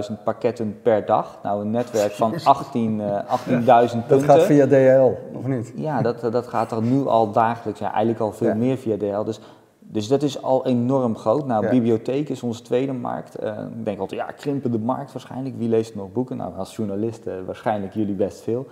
200.000 0.10 0.24
pakketten 0.24 0.81
per 0.81 1.05
dag. 1.05 1.39
Nou, 1.43 1.62
een 1.62 1.69
netwerk 1.72 2.12
van 2.12 2.33
18, 2.43 3.01
eh 3.01 3.19
18.000 3.19 3.25
punten. 3.48 4.03
Dat 4.07 4.24
gaat 4.24 4.41
via 4.43 4.67
DHL, 4.67 5.12
of 5.38 5.48
niet? 5.48 5.74
Ja, 5.75 6.01
dat, 6.01 6.22
dat 6.31 6.48
gaat 6.48 6.72
er 6.72 6.81
nu 6.81 7.07
al 7.07 7.31
dagelijks, 7.31 7.79
ja, 7.79 7.88
eigenlijk 7.91 8.19
al 8.19 8.31
veel 8.31 8.48
Ja. 8.48 8.55
meer 8.55 8.77
via 8.77 8.98
DHL. 8.98 9.24
Dus, 9.24 9.39
dus 9.79 10.07
dat 10.07 10.22
is 10.24 10.41
al 10.41 10.65
enorm 10.65 11.17
groot. 11.17 11.45
Nou, 11.45 11.63
Ja. 11.63 11.69
bibliotheek 11.69 12.29
is 12.29 12.43
onze 12.43 12.62
tweede 12.62 12.93
markt. 12.93 13.36
Eh, 13.36 13.51
ik 13.77 13.86
denk 13.86 14.00
altijd, 14.00 14.19
ja, 14.22 14.27
krimpende 14.27 14.79
markt 14.79 15.12
waarschijnlijk. 15.13 15.55
Wie 15.57 15.69
leest 15.69 15.95
nog 15.95 16.12
boeken? 16.12 16.38
Nou, 16.38 16.57
als 16.57 16.75
journalist 16.75 17.25
eh, 17.25 17.33
waarschijnlijk 17.45 17.93
jullie 17.93 18.15
best 18.15 18.41
veel. 18.41 18.67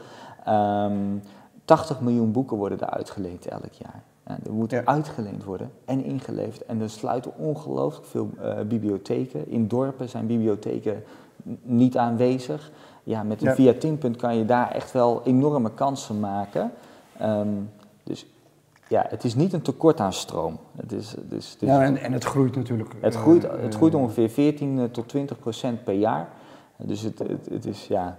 Ehm 0.46 0.94
80 1.66 2.02
miljoen 2.02 2.32
boeken 2.32 2.58
worden 2.58 2.80
er 2.80 2.90
uitgeleend 2.90 3.46
elk 3.48 3.72
jaar. 3.72 4.04
Ja, 4.28 4.38
er 4.46 4.54
moet 4.54 4.72
Ja. 4.72 4.86
uitgeleend 4.86 5.44
worden 5.44 5.72
en 5.86 6.04
ingeleverd. 6.04 6.66
En 6.66 6.82
er 6.82 6.90
sluiten 6.90 7.38
ongelooflijk 7.38 8.06
veel 8.06 8.30
eh, 8.42 8.60
bibliotheken. 8.68 9.50
In 9.50 9.68
dorpen 9.68 10.10
zijn 10.10 10.28
bibliotheken 10.28 11.04
niet 11.62 11.98
aanwezig. 11.98 12.72
Ja, 13.04 13.24
met 13.24 13.42
een 13.42 13.48
Ja. 13.48 13.56
via 13.56 13.74
Tinpunt 13.74 14.16
kan 14.16 14.38
je 14.38 14.46
daar 14.46 14.72
echt 14.72 14.92
wel 14.92 15.22
enorme 15.24 15.72
kansen 15.74 16.20
maken. 16.20 16.72
Ehm, 17.18 17.48
dus 18.04 18.26
ja, 18.88 19.06
het 19.10 19.24
is 19.24 19.36
niet 19.36 19.54
een 19.54 19.62
tekort 19.62 20.00
aan 20.00 20.14
stroom. 20.14 20.58
Het, 20.76 20.92
is, 20.92 21.12
het, 21.12 21.32
is, 21.32 21.52
het, 21.52 21.62
is- 21.62 21.68
Ja, 21.68 21.84
en, 21.84 21.98
en 21.98 22.14
het 22.14 22.24
groeit 22.24 22.56
natuurlijk. 22.56 22.96
het, 23.00 23.16
eh, 23.16 23.22
groeit, 23.22 23.42
het 23.44 23.52
eh, 23.62 23.70
groeit 23.72 23.96
ongeveer 23.96 24.30
14 24.30 24.92
tot 24.92 25.08
20 25.10 25.40
procent 25.40 25.84
per 25.84 25.94
jaar. 25.94 26.30
Dus 26.78 27.02
het, 27.02 27.20
het, 27.20 27.48
het 27.52 27.66
is 27.66 27.88
ja, 27.88 28.18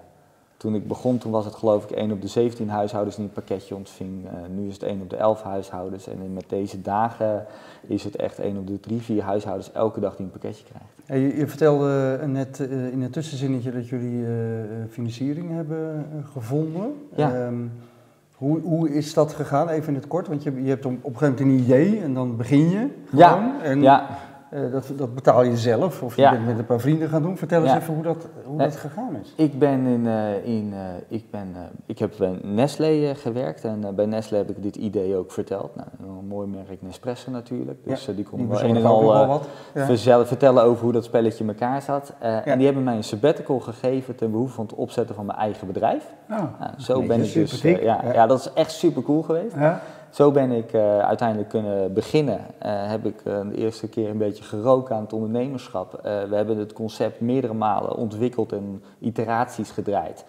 Toen 0.62 0.74
ik 0.74 0.88
begon, 0.88 1.18
toen 1.18 1.32
was 1.32 1.44
het 1.44 1.54
geloof 1.54 1.84
ik 1.84 1.90
1 1.90 2.10
op 2.10 2.20
de 2.20 2.28
17 2.28 2.68
huishoudens 2.68 3.16
die 3.16 3.24
een 3.24 3.32
pakketje 3.32 3.74
ontving. 3.74 4.26
Eh, 4.26 4.32
nu 4.54 4.68
is 4.68 4.72
het 4.72 4.82
1 4.82 5.00
op 5.00 5.10
de 5.10 5.16
11 5.16 5.42
huishoudens. 5.42 6.08
En 6.08 6.32
met 6.32 6.44
deze 6.48 6.80
dagen 6.80 7.46
is 7.86 8.04
het 8.04 8.16
echt 8.16 8.38
1 8.38 8.56
op 8.56 8.66
de 8.66 8.80
3, 8.80 9.00
4 9.00 9.22
huishoudens 9.22 9.72
elke 9.72 10.00
dag 10.00 10.16
die 10.16 10.24
een 10.26 10.32
pakketje 10.32 10.64
krijgt. 10.64 11.24
Je, 11.24 11.38
je, 11.38 11.46
vertelde 11.46 12.20
net 12.26 12.58
uh, 12.58 12.92
in 12.92 13.02
het 13.02 13.12
tussenzinnetje 13.12 13.72
dat 13.72 13.88
jullie 13.88 14.20
uh, 14.20 14.28
financiering 14.90 15.50
hebben 15.50 16.06
gevonden. 16.32 16.94
Ja. 17.14 17.46
Um, 17.46 17.72
hoe, 18.34 18.60
hoe, 18.60 18.90
is 18.90 19.14
dat 19.14 19.32
gegaan? 19.32 19.68
Even 19.68 19.88
in 19.88 19.94
het 19.94 20.06
kort, 20.06 20.28
want 20.28 20.42
je, 20.42 20.62
je 20.62 20.68
hebt 20.68 20.86
op, 20.86 20.92
op 21.00 21.12
een 21.12 21.18
gegeven 21.18 21.46
moment 21.46 21.60
een 21.60 21.64
idee 21.64 22.00
en 22.02 22.14
dan 22.14 22.36
begin 22.36 22.70
je 22.70 22.88
gewoon. 23.04 23.18
Ja, 23.18 23.62
en 23.62 23.82
ja. 23.82 24.06
Uh, 24.54 24.72
dat, 24.72 24.92
dat, 24.96 25.14
betaal 25.14 25.42
je 25.42 25.56
zelf 25.56 26.02
of 26.02 26.16
je 26.16 26.22
Ja. 26.22 26.30
bent 26.30 26.46
met 26.46 26.58
een 26.58 26.64
paar 26.66 26.80
vrienden 26.80 27.08
gaan 27.08 27.22
doen. 27.22 27.36
Vertel 27.38 27.62
eens 27.62 27.70
Ja. 27.70 27.78
even 27.78 27.94
hoe 27.94 28.02
dat, 28.02 28.26
hoe 28.44 28.58
Eh, 28.58 28.64
dat 28.64 28.76
gegaan 28.76 29.16
is. 29.22 29.32
Ik 29.36 29.58
ben 29.58 29.86
in, 29.86 30.06
eh, 30.06 30.44
in 30.46 30.72
eh, 30.74 30.80
ik 31.16 31.30
ben, 31.30 31.48
eh, 31.54 31.60
ik 31.86 31.98
heb 31.98 32.12
bij 32.18 32.38
Nestlé 32.42 32.86
eh, 33.08 33.16
gewerkt 33.16 33.64
en 33.64 33.84
eh, 33.84 33.90
bij 33.90 34.06
Nestlé 34.06 34.36
heb 34.38 34.50
ik 34.50 34.62
dit 34.62 34.76
idee 34.76 35.16
ook 35.16 35.32
verteld. 35.32 35.76
Nou, 35.76 35.88
een 36.20 36.26
mooi 36.26 36.48
merk 36.48 36.82
Nespresso 36.82 37.30
natuurlijk, 37.30 37.78
dus 37.84 38.08
eh, 38.08 38.14
die 38.16 38.24
konden 38.24 38.48
wel 38.48 38.62
een 38.62 38.76
en 38.76 38.84
al 38.84 39.14
eh. 39.14 39.94
Ja. 40.04 40.24
vertellen 40.24 40.62
over 40.64 40.82
hoe 40.84 40.92
dat 40.92 41.04
spelletje 41.04 41.44
in 41.44 41.50
elkaar 41.50 41.82
zat. 41.82 42.12
Eh, 42.18 42.30
Ja. 42.30 42.44
En 42.44 42.56
die 42.56 42.66
hebben 42.66 42.84
mij 42.84 42.96
een 42.96 43.04
sabbatical 43.04 43.60
gegeven 43.60 44.14
ten 44.16 44.30
behoeve 44.30 44.54
van 44.54 44.64
het 44.64 44.74
opzetten 44.74 45.14
van 45.14 45.26
mijn 45.26 45.38
eigen 45.38 45.66
bedrijf. 45.66 46.04
Nou, 46.28 46.42
Nou, 46.58 46.70
zo 46.78 47.02
ben 47.02 47.22
ik 47.24 47.32
dus, 47.32 47.62
eh, 47.64 47.82
ja, 47.82 48.00
Ja. 48.04 48.12
ja. 48.12 48.26
dat 48.26 48.38
is 48.38 48.52
echt 48.52 48.72
super 48.72 49.02
cool 49.02 49.22
geweest. 49.22 49.54
Zo 50.12 50.30
ben 50.30 50.50
ik 50.50 50.72
eh, 50.72 50.98
uiteindelijk 50.98 51.48
kunnen 51.48 51.92
beginnen. 51.92 52.40
Eh, 52.58 52.88
heb 52.88 53.06
ik 53.06 53.20
eh, 53.24 53.40
de 53.48 53.56
eerste 53.56 53.88
keer 53.88 54.10
een 54.10 54.18
beetje 54.18 54.44
geroken 54.44 54.96
aan 54.96 55.02
het 55.02 55.12
ondernemerschap. 55.12 56.00
We 56.02 56.34
hebben 56.34 56.58
het 56.58 56.72
concept 56.72 57.20
meerdere 57.20 57.54
malen 57.54 57.96
ontwikkeld 57.96 58.52
en 58.52 58.82
iteraties 58.98 59.70
gedraaid. 59.70 60.24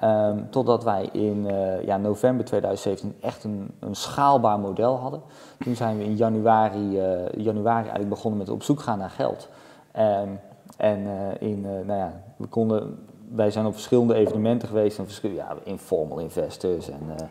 Ehm, 0.00 0.38
totdat 0.50 0.84
wij 0.84 1.08
in 1.12 1.46
ja, 1.84 1.96
november 1.96 2.44
2017 2.44 3.14
echt 3.20 3.44
een, 3.44 3.70
een 3.80 3.94
schaalbaar 3.94 4.58
model 4.58 4.96
hadden. 4.96 5.20
Toen 5.58 5.76
zijn 5.76 5.98
we 5.98 6.04
in 6.04 6.16
januari, 6.16 7.00
januari 7.36 7.82
eigenlijk 7.82 8.08
begonnen 8.08 8.38
met 8.38 8.48
op 8.48 8.62
zoek 8.62 8.80
gaan 8.80 8.98
naar 8.98 9.10
geld. 9.10 9.48
Ehm, 9.92 10.28
en 10.76 11.06
in, 11.38 11.60
nou 11.60 11.98
ja, 11.98 12.12
we 12.36 12.46
konden, 12.46 12.98
wij 13.34 13.50
zijn 13.50 13.66
op 13.66 13.72
verschillende 13.72 14.14
evenementen 14.14 14.68
geweest. 14.68 14.98
En 14.98 15.04
verschil, 15.04 15.30
ja, 15.30 15.56
informal 15.64 16.18
investors 16.18 16.88
en 16.88 17.00
eh, 17.16 17.24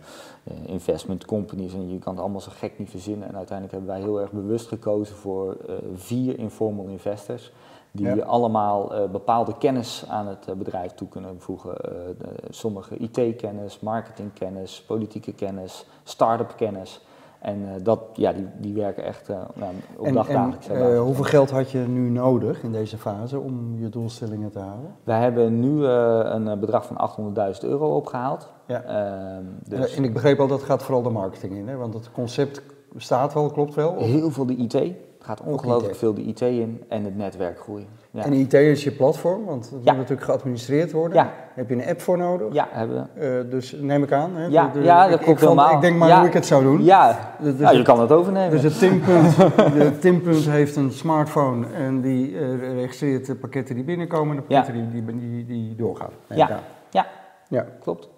eh, 0.43 0.57
investment 0.69 1.25
companies. 1.25 1.73
En 1.73 1.89
je 1.91 1.99
kan 1.99 2.13
het 2.13 2.21
allemaal 2.21 2.41
zo 2.41 2.51
gek 2.55 2.79
niet 2.79 2.89
verzinnen. 2.89 3.27
En 3.27 3.35
uiteindelijk 3.37 3.77
hebben 3.77 3.95
wij 3.95 4.03
heel 4.03 4.21
erg 4.21 4.31
bewust 4.31 4.67
gekozen 4.67 5.15
voor 5.15 5.57
eh, 5.67 5.75
vier 5.95 6.39
informal 6.39 6.85
investors. 6.85 7.51
Die 7.91 8.15
Ja. 8.15 8.23
allemaal 8.25 9.09
bepaalde 9.11 9.57
kennis 9.57 10.05
aan 10.09 10.27
het 10.27 10.57
bedrijf 10.57 10.91
toe 10.91 11.07
kunnen 11.07 11.41
voegen. 11.41 11.75
De- 12.17 12.35
sommige 12.49 12.97
IT-kennis, 12.97 13.79
marketingkennis, 13.79 14.81
politieke 14.87 15.33
kennis, 15.33 15.85
start-up 16.03 16.53
kennis. 16.57 17.01
En 17.43 17.65
eh, 17.73 17.83
dat, 17.83 17.99
ja, 18.13 18.33
die, 18.33 18.47
die 18.57 18.73
werken 18.73 19.03
echt 19.03 19.29
eh, 19.29 19.35
nou, 19.53 19.73
op 19.97 20.01
En, 20.01 20.07
en 20.07 20.13
dagdagelijkse 20.13 20.73
eh, 20.73 21.01
hoeveel 21.01 21.23
geld 21.23 21.51
had 21.51 21.71
je 21.71 21.77
nu 21.79 22.09
nodig 22.09 22.63
in 22.63 22.71
deze 22.71 22.97
fase 22.97 23.39
om 23.39 23.75
je 23.79 23.89
doelstellingen 23.89 24.51
te 24.51 24.59
halen? 24.59 24.95
Wij 25.03 25.19
hebben 25.19 25.59
nu 25.59 25.85
een 25.85 26.59
bedrag 26.59 26.85
van 26.85 27.33
800.000 27.53 27.59
euro 27.61 27.95
opgehaald. 27.95 28.47
Ja. 28.67 28.81
Ehm, 28.83 29.43
dus 29.67 29.95
En 29.95 30.03
ik 30.03 30.13
begreep 30.13 30.39
al, 30.39 30.47
dat 30.47 30.63
gaat 30.63 30.83
vooral 30.83 31.03
de 31.03 31.09
marketing 31.09 31.53
in, 31.53 31.67
hè? 31.67 31.75
want 31.75 31.93
het 31.93 32.11
concept 32.11 32.61
bestaat 32.93 33.33
wel, 33.33 33.49
klopt 33.49 33.73
wel. 33.73 33.91
Of- 33.91 34.05
heel 34.05 34.31
veel 34.31 34.45
de 34.45 34.55
IT. 34.55 34.93
Gaat 35.25 35.41
ongelooflijk 35.41 35.95
veel 35.95 36.13
de 36.13 36.21
IT 36.21 36.41
in 36.41 36.83
en 36.89 37.03
het 37.03 37.17
netwerk 37.17 37.59
groeien. 37.59 37.87
Ja, 38.11 38.23
En 38.23 38.33
IT 38.33 38.53
is 38.53 38.83
je 38.83 38.91
platform, 38.91 39.45
want 39.45 39.63
het 39.69 39.73
Ja. 39.83 39.91
moet 39.91 40.01
natuurlijk 40.01 40.27
geadministreerd 40.27 40.91
worden. 40.91 41.17
Ja. 41.17 41.33
Heb 41.53 41.69
je 41.69 41.75
een 41.75 41.85
app 41.85 42.01
voor 42.01 42.17
nodig. 42.17 42.53
ja 42.53 42.67
hebben 42.71 43.09
we. 43.13 43.19
Eh, 43.43 43.51
dus 43.51 43.75
neem 43.81 44.03
ik 44.03 44.11
aan. 44.11 44.35
Hè? 44.35 44.45
Ja, 44.45 44.67
De- 44.67 44.79
de- 44.79 44.85
ja, 44.85 45.03
dat 45.07 45.19
ik- 45.19 45.25
klopt 45.25 45.41
ik 45.41 45.47
vond- 45.47 45.59
helemaal. 45.59 45.75
Ik 45.75 45.81
denk 45.81 45.97
maar 45.97 46.17
hoe 46.17 46.27
ik 46.27 46.33
het 46.33 46.45
zou 46.45 46.63
doen. 46.63 46.83
Ja, 46.83 47.35
Dus, 47.39 47.53
nou, 47.53 47.71
je 47.71 47.77
het- 47.77 47.87
kan 47.87 47.99
het 47.99 48.11
overnemen. 48.11 48.51
dus 48.51 48.63
het 48.63 48.79
Timpunt, 48.79 49.35
de 49.79 49.97
Timpunt 49.99 50.45
heeft 50.49 50.75
een 50.75 50.91
smartphone 50.91 51.65
en 51.73 52.01
die 52.01 52.37
eh, 52.39 52.73
registreert 52.73 53.25
de 53.25 53.35
pakketten 53.35 53.75
die 53.75 53.83
binnenkomen 53.83 54.29
en 54.29 54.35
de 54.35 54.41
pakketten 54.55 54.91
die, 54.91 55.03
die, 55.05 55.19
die, 55.19 55.45
die 55.45 55.75
doorgaan. 55.75 56.09
Ja. 56.27 56.59
Ja. 56.89 57.05
ja. 57.47 57.65
Klopt. 57.81 58.09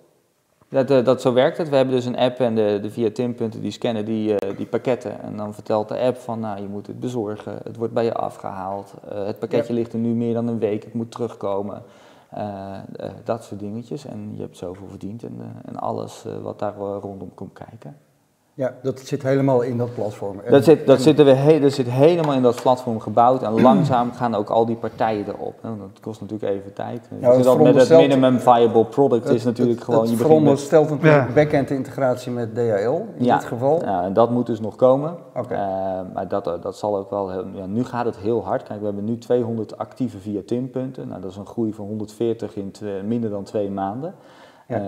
Dat, 0.70 0.90
eh, 0.90 1.06
dat, 1.06 1.22
zo 1.22 1.34
werkt 1.34 1.58
het. 1.58 1.70
We 1.70 1.76
hebben 1.76 1.96
dus 1.96 2.06
een 2.06 2.18
app 2.18 2.40
en 2.40 2.56
de, 2.56 2.80
de 2.82 2.92
via 2.92 3.12
Timpunten 3.12 3.62
die 3.62 3.72
scannen 3.72 4.06
die, 4.06 4.36
eh, 4.36 4.58
die 4.58 4.66
pakketten. 4.66 5.22
En 5.22 5.38
dan 5.38 5.54
vertelt 5.54 5.88
de 5.88 6.00
app 6.00 6.18
van, 6.18 6.40
nou, 6.40 6.62
je 6.62 6.68
moet 6.68 6.88
het 6.88 7.00
bezorgen. 7.00 7.60
Het 7.64 7.76
wordt 7.76 7.94
bij 7.94 8.04
je 8.04 8.14
afgehaald. 8.14 8.94
Eh, 9.10 9.26
het 9.26 9.40
pakketje 9.40 9.74
ligt 9.74 9.94
er 9.94 10.00
nu 10.00 10.14
meer 10.14 10.34
dan 10.34 10.48
een 10.48 10.60
week. 10.60 10.84
Het 10.84 10.94
moet 10.94 11.12
terugkomen. 11.12 11.84
Dat 13.24 13.44
soort 13.44 13.60
dingetjes. 13.60 14.06
En 14.06 14.32
je 14.36 14.42
hebt 14.42 14.58
zoveel 14.58 14.88
verdiend 14.88 15.24
en, 15.24 15.62
en 15.66 15.76
alles 15.76 16.26
wat 16.42 16.60
daar 16.60 16.76
rondom 16.76 17.34
komt 17.34 17.54
kijken. 17.54 17.98
Ja, 18.58 18.74
dat 18.82 19.00
zit 19.00 19.24
helemaal 19.24 19.62
in 19.62 19.78
dat 19.78 19.94
platform. 19.94 20.40
En- 20.40 20.52
Dat 20.52 20.64
zit, 20.64 20.86
dat, 20.86 20.96
en- 20.98 21.02
zit 21.04 21.20
er 21.20 21.26
weer 21.26 21.38
he- 21.38 21.60
dat 21.60 21.72
zit 21.72 21.90
helemaal 21.90 22.34
in 22.36 22.42
dat 22.42 22.62
platform 22.62 23.00
gebouwd 23.00 23.44
en 23.44 23.62
langzaam 23.62 24.12
gaan 24.12 24.36
ook 24.36 24.50
al 24.50 24.66
die 24.66 24.76
partijen 24.76 25.26
erop. 25.28 25.54
Nou, 25.62 25.78
dat 25.78 26.00
kost 26.02 26.22
natuurlijk 26.22 26.52
even 26.52 26.74
tijd. 26.74 27.08
het 27.10 27.10
Dus 27.10 27.20
dat 27.22 27.30
met 27.30 27.36
het 27.46 27.56
veronderstelt- 27.56 28.02
minimum 28.02 28.40
viable 28.40 28.86
product 28.86 29.24
het- 29.24 29.34
is 29.36 29.44
natuurlijk 29.44 29.78
het- 29.78 29.86
gewoon, 29.86 30.02
Het 30.02 30.10
je 30.10 30.16
begint 30.16 30.30
met 30.34 30.40
veronderstelt 30.40 30.90
natuurlijk 30.90 31.28
Ja. 31.28 31.34
back-end 31.34 31.70
integratie 31.70 32.32
met 32.32 32.56
DHL 32.56 33.06
in 33.18 33.26
Ja. 33.26 33.36
dit 33.38 33.46
geval. 33.46 33.82
Ja, 33.84 34.04
en 34.04 34.14
dat 34.14 34.30
moet 34.32 34.46
dus 34.46 34.60
nog 34.60 34.76
komen. 34.76 35.16
Eh, 35.34 35.58
maar 36.14 36.28
dat, 36.28 36.44
dat 36.62 36.78
zal 36.78 36.98
ook 36.98 37.10
wel. 37.10 37.30
heel- 37.32 37.46
Ja, 37.54 37.66
nu 37.66 37.84
gaat 37.84 38.06
het 38.06 38.18
heel 38.18 38.44
hard. 38.46 38.64
Kijk, 38.64 38.80
we 38.80 38.86
hebben 38.86 39.04
nu 39.06 39.18
200 39.18 39.78
actieve 39.78 40.18
via 40.18 40.42
TIM-punten. 40.46 41.08
Nou, 41.08 41.22
dat 41.22 41.32
is 41.32 41.38
een 41.38 41.46
groei 41.46 41.74
van 41.74 41.86
140 41.86 42.56
in 42.56 42.72
twee- 42.72 43.04
minder 43.04 43.30
dan 43.30 43.44
twee 43.44 43.70
maanden. 43.70 44.14
Ja. 44.68 44.76
Eh, 44.76 44.84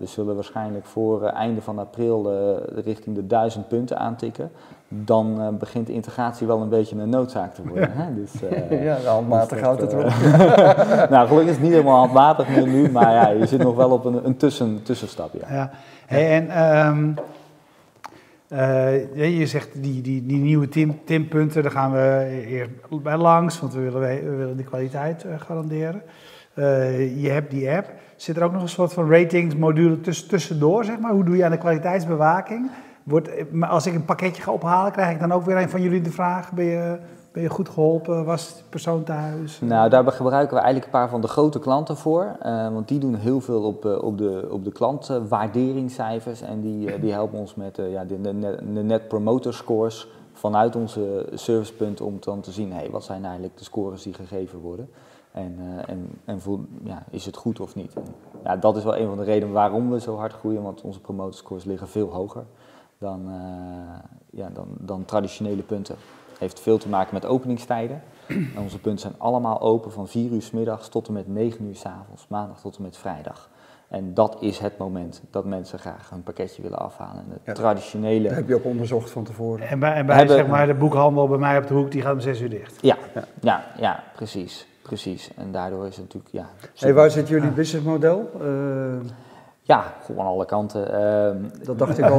we 0.00 0.06
zullen 0.06 0.34
waarschijnlijk 0.34 0.84
voor 0.84 1.22
eh, 1.22 1.34
einde 1.34 1.60
van 1.60 1.78
april 1.78 2.30
eh, 2.30 2.82
richting 2.84 3.16
de 3.16 3.26
1000 3.26 3.68
punten 3.68 3.98
aantikken. 3.98 4.50
Dan 4.88 5.56
begint 5.58 5.86
de 5.86 5.92
integratie 5.92 6.46
wel 6.46 6.60
een 6.60 6.68
beetje 6.68 6.96
een 6.96 7.08
noodzaak 7.08 7.54
te 7.54 7.62
worden. 7.68 7.92
Hè? 7.92 8.14
Dus, 8.14 8.32
Ja, 8.84 8.96
handmatig 8.96 9.48
dus 9.48 9.60
houdt 9.60 9.80
dat, 9.80 9.92
het 9.92 10.00
erop. 10.00 11.10
nou, 11.10 11.28
gelukkig 11.28 11.50
is 11.50 11.54
het 11.54 11.62
niet 11.62 11.72
helemaal 11.72 11.98
handmatig 11.98 12.48
meer 12.48 12.66
nu, 12.66 12.90
maar 12.90 13.12
ja, 13.12 13.28
je 13.28 13.46
zit 13.46 13.62
nog 13.62 13.76
wel 13.76 13.90
op 13.90 14.04
een, 14.04 14.26
een 14.26 14.36
tussen, 14.36 14.82
tussenstap. 14.82 15.30
Ja. 15.40 15.54
Ja. 15.54 15.70
Hey, 16.06 16.30
en 16.30 16.50
ehm, 16.50 17.12
eh, 18.48 19.38
je 19.38 19.46
zegt 19.46 19.82
die, 19.82 20.00
die, 20.02 20.26
die 20.26 20.38
nieuwe 20.38 20.68
team, 20.68 21.00
teampunten, 21.04 21.62
daar 21.62 21.72
gaan 21.72 21.92
we 21.92 22.44
eerst 22.46 22.70
bij 23.02 23.16
langs, 23.16 23.60
want 23.60 23.74
we 23.74 23.80
willen, 23.80 24.00
we 24.00 24.36
willen 24.36 24.56
die 24.56 24.66
kwaliteit 24.66 25.24
garanderen. 25.38 26.02
Je 27.20 27.28
hebt 27.30 27.50
die 27.50 27.70
app. 27.70 27.90
Zit 28.18 28.36
er 28.36 28.42
ook 28.42 28.52
nog 28.52 28.62
een 28.62 28.68
soort 28.68 28.92
van 28.92 29.10
ratingsmodule 29.10 30.00
tuss 30.00 30.26
tussendoor, 30.26 30.84
zeg 30.84 30.98
maar? 30.98 31.12
Hoe 31.12 31.24
doe 31.24 31.36
je 31.36 31.44
aan 31.44 31.50
de 31.50 31.58
kwaliteitsbewaking? 31.58 32.70
Als 33.60 33.86
ik 33.86 33.94
een 33.94 34.04
pakketje 34.04 34.42
ga 34.42 34.52
ophalen, 34.52 34.92
krijg 34.92 35.12
ik 35.14 35.20
dan 35.20 35.32
ook 35.32 35.44
weer 35.44 35.56
een 35.56 35.68
van 35.68 35.82
jullie 35.82 36.00
de 36.00 36.10
vraag: 36.10 36.52
ben 36.52 36.64
je, 36.64 36.98
ben 37.32 37.42
je 37.42 37.48
goed 37.48 37.68
geholpen? 37.68 38.24
Was 38.24 38.56
de 38.56 38.62
persoon 38.68 39.04
thuis? 39.04 39.60
Nou, 39.60 39.90
daar 39.90 40.12
gebruiken 40.12 40.56
we 40.56 40.62
eigenlijk 40.62 40.84
een 40.84 41.00
paar 41.00 41.08
van 41.08 41.20
de 41.20 41.28
grote 41.28 41.58
klanten 41.58 41.96
voor. 41.96 42.36
eh, 42.40 42.72
want 42.72 42.88
die 42.88 42.98
doen 42.98 43.14
heel 43.14 43.40
veel 43.40 43.62
op, 43.62 43.84
eh, 43.84 44.02
op, 44.02 44.18
de, 44.18 44.48
op 44.50 44.64
de 44.64 44.72
klantwaarderingscijfers. 44.72 46.42
En 46.42 46.60
die, 46.60 46.92
eh, 46.92 47.00
die 47.00 47.12
helpen 47.12 47.38
ons 47.38 47.54
met 47.54 47.80
ja, 47.90 48.04
de, 48.04 48.20
de 48.72 48.82
net 48.82 49.08
promoter 49.08 49.54
scores 49.54 50.08
vanuit 50.32 50.76
onze 50.76 51.28
servicepunten 51.34 52.04
om 52.04 52.16
dan 52.20 52.40
te 52.40 52.52
zien, 52.52 52.72
hey, 52.72 52.88
wat 52.90 53.04
zijn 53.04 53.24
eigenlijk 53.24 53.58
de 53.58 53.64
scores 53.64 54.02
die 54.02 54.14
gegeven 54.14 54.58
worden. 54.58 54.88
En, 55.32 55.56
eh, 55.58 55.88
en, 55.92 56.10
en 56.24 56.40
voel, 56.40 56.64
ja, 56.84 57.02
is 57.10 57.26
het 57.26 57.36
goed 57.36 57.60
of 57.60 57.74
niet? 57.74 57.94
En, 57.94 58.02
ja, 58.44 58.56
dat 58.56 58.76
is 58.76 58.84
wel 58.84 58.96
een 58.96 59.06
van 59.08 59.16
de 59.16 59.24
redenen 59.24 59.54
waarom 59.54 59.90
we 59.90 60.00
zo 60.00 60.16
hard 60.16 60.32
groeien, 60.32 60.62
want 60.62 60.80
onze 60.80 61.00
promoterscores 61.00 61.64
liggen 61.64 61.88
veel 61.88 62.08
hoger 62.08 62.44
dan, 62.98 63.20
eh, 63.28 64.08
ja, 64.30 64.48
dan, 64.52 64.66
dan 64.78 65.04
traditionele 65.04 65.62
punten. 65.62 65.96
Heeft 66.38 66.60
veel 66.60 66.78
te 66.78 66.88
maken 66.88 67.14
met 67.14 67.26
openingstijden. 67.26 68.02
En 68.54 68.62
onze 68.62 68.78
punten 68.80 69.00
zijn 69.00 69.14
allemaal 69.18 69.60
open 69.60 69.92
van 69.92 70.08
4 70.08 70.30
uur 70.32 70.42
s 70.42 70.50
middags 70.50 70.88
tot 70.88 71.06
en 71.06 71.12
met 71.12 71.28
9 71.28 71.64
uur 71.64 71.76
s 71.76 71.84
avonds, 71.86 72.26
maandag 72.28 72.60
tot 72.60 72.76
en 72.76 72.82
met 72.82 72.96
vrijdag. 72.96 73.48
En 73.88 74.14
dat 74.14 74.36
is 74.40 74.58
het 74.58 74.78
moment 74.78 75.22
dat 75.30 75.44
mensen 75.44 75.78
graag 75.78 76.10
hun 76.10 76.22
pakketje 76.22 76.62
willen 76.62 76.78
afhalen. 76.78 77.16
En 77.22 77.28
de 77.28 77.40
Ja. 77.44 77.52
traditionele. 77.52 78.28
Dat 78.28 78.36
heb 78.36 78.48
je 78.48 78.54
ook 78.54 78.64
onderzocht 78.64 79.10
van 79.10 79.24
tevoren. 79.24 79.68
En 79.68 79.78
bij, 79.78 79.92
en 79.94 80.06
bij 80.06 80.16
Hebben- 80.16 80.36
zeg 80.36 80.46
maar, 80.46 80.66
de 80.66 80.74
boekhandel 80.74 81.28
bij 81.28 81.38
mij 81.38 81.58
op 81.58 81.66
de 81.66 81.74
hoek, 81.74 81.90
die 81.90 82.02
gaat 82.02 82.12
om 82.12 82.20
zes 82.20 82.40
uur 82.40 82.50
dicht. 82.50 82.78
Ja, 82.82 82.96
Ja. 83.14 83.24
ja, 83.40 83.64
ja, 83.78 84.04
precies, 84.14 84.67
precies. 84.88 85.30
En 85.36 85.52
daardoor 85.52 85.86
is 85.86 85.96
het 85.96 86.04
natuurlijk, 86.04 86.32
ja. 86.34 86.46
Hey, 86.74 86.94
waar 86.94 87.10
zit 87.10 87.28
jullie 87.28 87.50
businessmodel? 87.50 88.30
Eh, 88.40 88.46
Ja, 89.62 89.94
gewoon 90.04 90.26
alle 90.26 90.44
kanten. 90.44 90.92
Ehm, 90.92 91.36
dat 91.64 91.78
dacht 91.78 91.98
ik 91.98 92.04
al. 92.04 92.18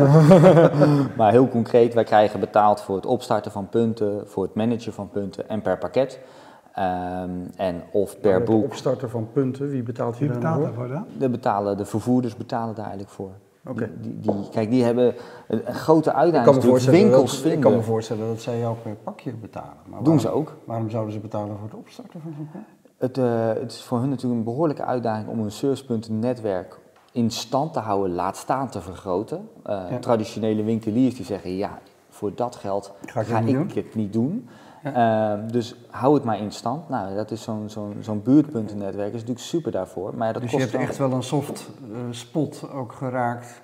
maar 1.17 1.31
heel 1.31 1.47
concreet, 1.49 1.93
wij 1.93 2.03
krijgen 2.03 2.39
betaald 2.39 2.81
voor 2.81 2.95
het 2.95 3.05
opstarten 3.05 3.51
van 3.51 3.69
punten, 3.69 4.23
voor 4.27 4.43
het 4.43 4.53
managen 4.53 4.93
van 4.93 5.09
punten 5.09 5.49
en 5.49 5.61
per 5.61 5.77
pakket. 5.77 6.19
Ehm, 6.73 7.29
en 7.55 7.83
of 7.91 8.19
per 8.19 8.39
De 8.39 8.45
boek. 8.45 8.63
opstarter 8.63 9.09
van 9.09 9.29
punten, 9.33 9.69
wie 9.69 9.83
betaalt 9.83 10.17
Wie 10.17 10.27
daar 10.27 10.37
betaalt 10.37 10.59
nou 10.61 10.73
voor? 10.73 10.87
daarvoor 10.87 11.05
dan? 11.09 11.19
De, 11.19 11.29
betalen, 11.29 11.77
de 11.77 11.85
vervoerders 11.85 12.35
betalen 12.35 12.75
daar 12.75 12.85
eigenlijk 12.85 13.13
voor. 13.13 13.31
Oké. 13.67 13.89
Die, 14.01 14.19
die, 14.19 14.49
kijk, 14.51 14.69
die 14.69 14.83
hebben 14.83 15.13
een, 15.47 15.61
een 15.67 15.73
grote 15.73 16.09
Ik 16.09 16.15
uitdaging. 16.15 16.45
kan, 16.45 16.55
me 16.55 16.59
natuurlijk 16.59 16.69
voorstellen 16.83 16.99
winkels 17.01 17.31
dat, 17.31 17.39
vinden. 17.41 17.57
ik 17.57 17.63
kan 17.63 17.73
me 17.75 17.81
voorstellen 17.81 18.27
dat 18.27 18.41
zij 18.41 18.59
jou 18.59 18.75
per 18.83 18.95
pakje 18.95 19.33
betalen. 19.33 19.73
Maar 19.85 20.03
Doen 20.03 20.03
waarom, 20.03 20.19
ze 20.19 20.29
ook. 20.29 20.55
Waarom 20.65 20.89
zouden 20.89 21.13
ze 21.13 21.19
betalen 21.19 21.55
voor 21.57 21.67
het 21.69 21.77
opstarten 21.77 22.21
van 22.21 22.33
zo'n? 22.37 22.47
Het, 22.97 23.17
eh, 23.17 23.47
het 23.61 23.71
is 23.71 23.81
voor 23.83 23.99
hun 23.99 24.09
natuurlijk 24.09 24.39
een 24.39 24.43
behoorlijke 24.45 24.83
uitdaging 24.85 25.27
om 25.27 25.39
een 25.39 25.51
servicepuntennetwerk 25.51 26.79
in 27.11 27.31
stand 27.31 27.73
te 27.73 27.79
houden, 27.79 28.13
laat 28.15 28.37
staan 28.37 28.69
te 28.69 28.81
vergroten. 28.81 29.49
Eh, 29.63 29.81
Ja. 29.89 29.97
Traditionele 29.99 30.63
winkeliers 30.63 31.15
die 31.15 31.25
zeggen, 31.25 31.55
ja, 31.55 31.79
voor 32.09 32.31
dat 32.35 32.55
geld 32.55 32.91
Ga 33.05 33.23
ga 33.23 33.39
ik 33.39 33.47
ik, 33.47 33.73
het 33.73 33.95
niet 33.95 34.13
doen? 34.13 34.47
Ehm, 34.83 35.47
dus 35.47 35.75
hou 35.89 36.13
het 36.13 36.23
maar 36.23 36.37
in 36.39 36.51
stand. 36.51 36.89
Nou, 36.89 37.15
dat 37.15 37.31
is 37.31 37.41
zo'n 37.41 37.69
zo'n 37.69 37.97
zo'n 38.01 38.21
buurtpuntennetwerk, 38.23 39.07
is 39.07 39.19
natuurlijk 39.19 39.39
super 39.39 39.71
daarvoor. 39.71 40.15
Maar 40.15 40.33
dat 40.33 40.41
Dus 40.41 40.51
je 40.51 40.59
hebt 40.59 40.73
echt 40.73 40.97
wel 40.97 41.11
een 41.11 41.23
soft 41.23 41.69
eh, 41.91 41.97
spot 42.09 42.69
ook 42.73 42.93
geraakt. 42.93 43.61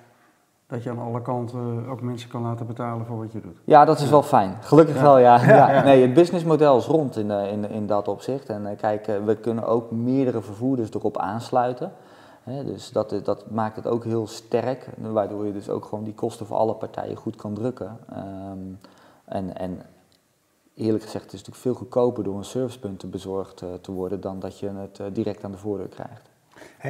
Dat 0.66 0.82
je 0.82 0.90
aan 0.90 0.98
alle 0.98 1.22
kanten 1.22 1.86
ook 1.88 2.00
mensen 2.00 2.28
kan 2.28 2.42
laten 2.42 2.66
betalen 2.66 3.06
voor 3.06 3.18
wat 3.18 3.32
je 3.32 3.40
doet. 3.40 3.56
Ja, 3.64 3.84
dat 3.84 4.00
is 4.00 4.10
wel 4.10 4.22
fijn. 4.22 4.56
Gelukkig 4.60 4.94
Ja. 4.94 5.02
wel, 5.02 5.18
ja. 5.28 5.44
ja. 5.46 5.82
Nee, 5.82 6.02
het 6.02 6.14
businessmodel 6.14 6.78
is 6.78 6.86
rond 6.86 7.16
in, 7.16 7.30
eh, 7.30 7.52
in, 7.52 7.70
in 7.70 7.86
dat 7.86 8.08
opzicht. 8.08 8.48
En 8.48 8.66
eh, 8.66 8.76
kijk, 8.76 9.06
we 9.24 9.36
kunnen 9.36 9.66
ook 9.66 9.90
meerdere 9.90 10.42
vervoerders 10.42 10.90
erop 10.90 11.18
aansluiten. 11.18 11.92
Dus 12.64 12.92
dat, 12.92 13.20
dat 13.24 13.50
maakt 13.50 13.76
het 13.76 13.86
ook 13.86 14.04
heel 14.04 14.26
sterk, 14.26 14.88
waardoor 14.98 15.46
je 15.46 15.52
dus 15.52 15.68
ook 15.68 15.84
gewoon 15.84 16.04
die 16.04 16.14
kosten 16.14 16.46
voor 16.46 16.56
alle 16.56 16.74
partijen 16.74 17.16
goed 17.16 17.36
kan 17.36 17.54
drukken. 17.54 17.98
Ehm, 18.10 18.58
en, 19.24 19.56
en 19.56 19.82
eerlijk 20.76 21.04
gezegd, 21.04 21.24
het 21.24 21.32
is 21.32 21.38
natuurlijk 21.38 21.62
veel 21.64 21.74
goedkoper 21.74 22.24
door 22.24 22.36
een 22.38 22.44
servicepunt 22.44 23.10
bezorgd 23.10 23.62
eh, 23.62 23.68
te 23.80 23.92
worden 23.92 24.20
dan 24.20 24.38
dat 24.38 24.58
je 24.58 24.70
het 24.76 24.98
eh, 25.00 25.06
direct 25.12 25.44
aan 25.44 25.50
de 25.52 25.58
voordeur 25.58 25.88
krijgt. 25.88 26.30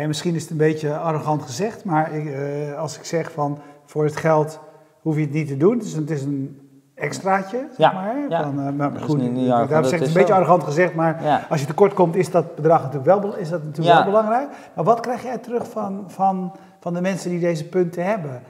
Misschien 0.07 0.35
is 0.35 0.43
het 0.43 0.50
een 0.50 0.57
beetje 0.57 0.97
arrogant 0.97 1.43
gezegd, 1.43 1.85
maar 1.85 2.12
ik, 2.14 2.26
eh, 2.26 2.78
als 2.78 2.97
ik 2.99 3.05
zeg 3.05 3.33
van 3.33 3.59
voor 3.85 4.05
het 4.05 4.16
geld 4.16 4.59
hoef 5.00 5.14
je 5.14 5.21
het 5.21 5.33
niet 5.33 5.49
te 5.49 5.57
doen. 5.57 5.78
Dus 5.78 5.93
het 5.93 6.11
is 6.11 6.23
een 6.23 6.61
extraatje, 6.95 7.59
zeg 7.69 7.76
Ja, 7.76 7.93
maar. 7.93 8.16
ja. 8.28 8.43
Van, 8.43 8.61
eh, 8.66 8.73
maar 8.73 8.93
Dat 8.93 9.00
is 9.00 9.07
goed, 9.07 9.19
niet- 9.21 9.33
niet 9.33 9.50
arrogant, 9.50 9.90
het 9.90 10.00
is 10.00 10.09
een 10.09 10.14
beetje 10.14 10.35
arrogant 10.35 10.62
gezegd, 10.64 10.95
maar 10.95 11.23
Ja. 11.25 11.47
als 11.50 11.61
je 11.61 11.66
tekort 11.66 11.95
komt 11.95 12.14
is 12.16 12.31
dat 12.31 12.55
bedrag 12.55 12.83
natuurlijk 12.83 13.21
wel, 13.23 13.37
is 13.37 13.49
dat 13.49 13.62
natuurlijk 13.62 13.88
Ja. 13.97 14.02
wel 14.02 14.05
belangrijk. 14.12 14.49
Maar 14.75 14.85
wat 14.85 15.00
krijg 15.00 15.23
jij 15.23 15.38
terug 15.38 15.71
van, 15.71 16.05
van, 16.07 16.52
van 16.81 16.95
de 16.95 17.00
mensen 17.00 17.31
die 17.31 17.40
deze 17.40 17.69
punten 17.69 18.05
hebben? 18.05 18.43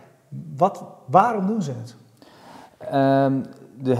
Wat, 0.56 0.84
waarom 1.06 1.46
doen 1.46 1.62
ze 1.62 1.70
het? 1.70 1.94
Ehm, 2.78 3.32
de, 3.78 3.96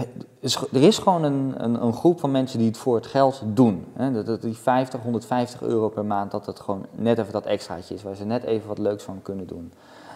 er 0.55 0.83
is 0.83 0.97
gewoon 0.97 1.23
een, 1.23 1.53
een, 1.57 1.83
een 1.83 1.93
groep 1.93 2.19
van 2.19 2.31
mensen 2.31 2.59
die 2.59 2.67
het 2.67 2.77
voor 2.77 2.95
het 2.95 3.05
geld 3.05 3.41
doen. 3.45 3.85
Hè? 3.93 4.23
Dat, 4.23 4.41
die 4.41 4.57
50, 4.57 5.01
150 5.01 5.61
euro 5.61 5.89
per 5.89 6.05
maand, 6.05 6.31
dat 6.31 6.45
het 6.45 6.59
gewoon 6.59 6.85
net 6.91 7.17
even 7.17 7.33
dat 7.33 7.45
extraatje 7.45 7.93
is, 7.93 8.03
waar 8.03 8.15
ze 8.15 8.25
net 8.25 8.43
even 8.43 8.67
wat 8.67 8.77
leuks 8.77 9.03
van 9.03 9.21
kunnen 9.21 9.47
doen. 9.47 9.73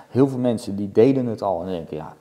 Heel 0.09 0.27
veel 0.27 0.39
mensen 0.39 0.75
die 0.75 0.91
deden 0.91 1.25
het 1.25 1.41
al 1.41 1.61
en 1.61 1.67
denken, 1.67 1.97
ja, 1.97 2.13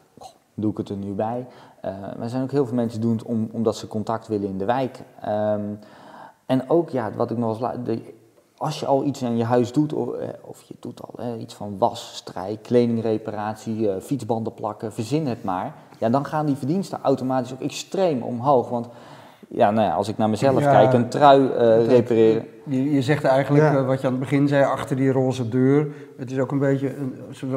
doe 0.54 0.70
ik 0.70 0.76
het 0.76 0.88
er 0.88 0.96
nu 0.96 1.12
bij. 1.12 1.46
Eh, 1.80 2.00
maar 2.00 2.20
er 2.20 2.28
zijn 2.28 2.42
ook 2.42 2.50
heel 2.50 2.66
veel 2.66 2.74
mensen 2.74 3.00
doen 3.00 3.12
het 3.12 3.22
om, 3.22 3.48
omdat 3.52 3.76
ze 3.76 3.86
contact 3.86 4.28
willen 4.28 4.48
in 4.48 4.58
de 4.58 4.64
wijk. 4.64 5.00
Ehm, 5.20 5.64
en 6.46 6.70
ook, 6.70 6.90
ja, 6.90 7.12
wat 7.16 7.30
ik 7.30 7.38
nog 7.38 7.50
eens 7.50 7.60
als 8.60 8.80
je 8.80 8.86
al 8.86 9.04
iets 9.04 9.24
aan 9.24 9.36
je 9.36 9.44
huis 9.44 9.72
doet, 9.72 9.92
of, 9.92 10.12
eh, 10.12 10.28
of 10.40 10.62
je 10.62 10.74
doet 10.80 11.00
al 11.02 11.24
eh, 11.24 11.40
iets 11.40 11.54
van 11.54 11.78
was, 11.78 12.14
strijk, 12.14 12.62
kledingreparatie, 12.62 13.90
eh, 13.90 14.00
fietsbanden 14.00 14.54
plakken, 14.54 14.92
verzin 14.92 15.26
het 15.26 15.44
maar. 15.44 15.74
Ja, 15.98 16.08
dan 16.08 16.24
gaan 16.24 16.46
die 16.46 16.56
verdiensten 16.56 17.00
automatisch 17.02 17.52
ook 17.52 17.60
extreem 17.60 18.22
omhoog. 18.22 18.68
Want 18.68 18.86
ja, 19.48 19.70
nou 19.70 19.86
ja, 19.88 19.94
als 19.94 20.08
ik 20.08 20.18
naar 20.18 20.30
mezelf 20.30 20.60
Ja, 20.60 20.70
kijk, 20.70 20.92
een 20.92 21.08
trui 21.08 21.48
eh, 21.48 21.86
repareren. 21.86 22.44
Je, 22.64 22.92
je 22.92 23.02
zegt 23.02 23.24
eigenlijk, 23.24 23.64
Ja. 23.64 23.78
eh, 23.78 23.86
wat 23.86 24.00
je 24.00 24.06
aan 24.06 24.12
het 24.12 24.22
begin 24.22 24.48
zei, 24.48 24.64
achter 24.64 24.96
die 24.96 25.12
roze 25.12 25.48
deur. 25.48 25.86
Het 26.16 26.30
is 26.30 26.38
ook 26.38 26.50
een 26.50 26.58
beetje, 26.58 26.96
een, 26.96 27.14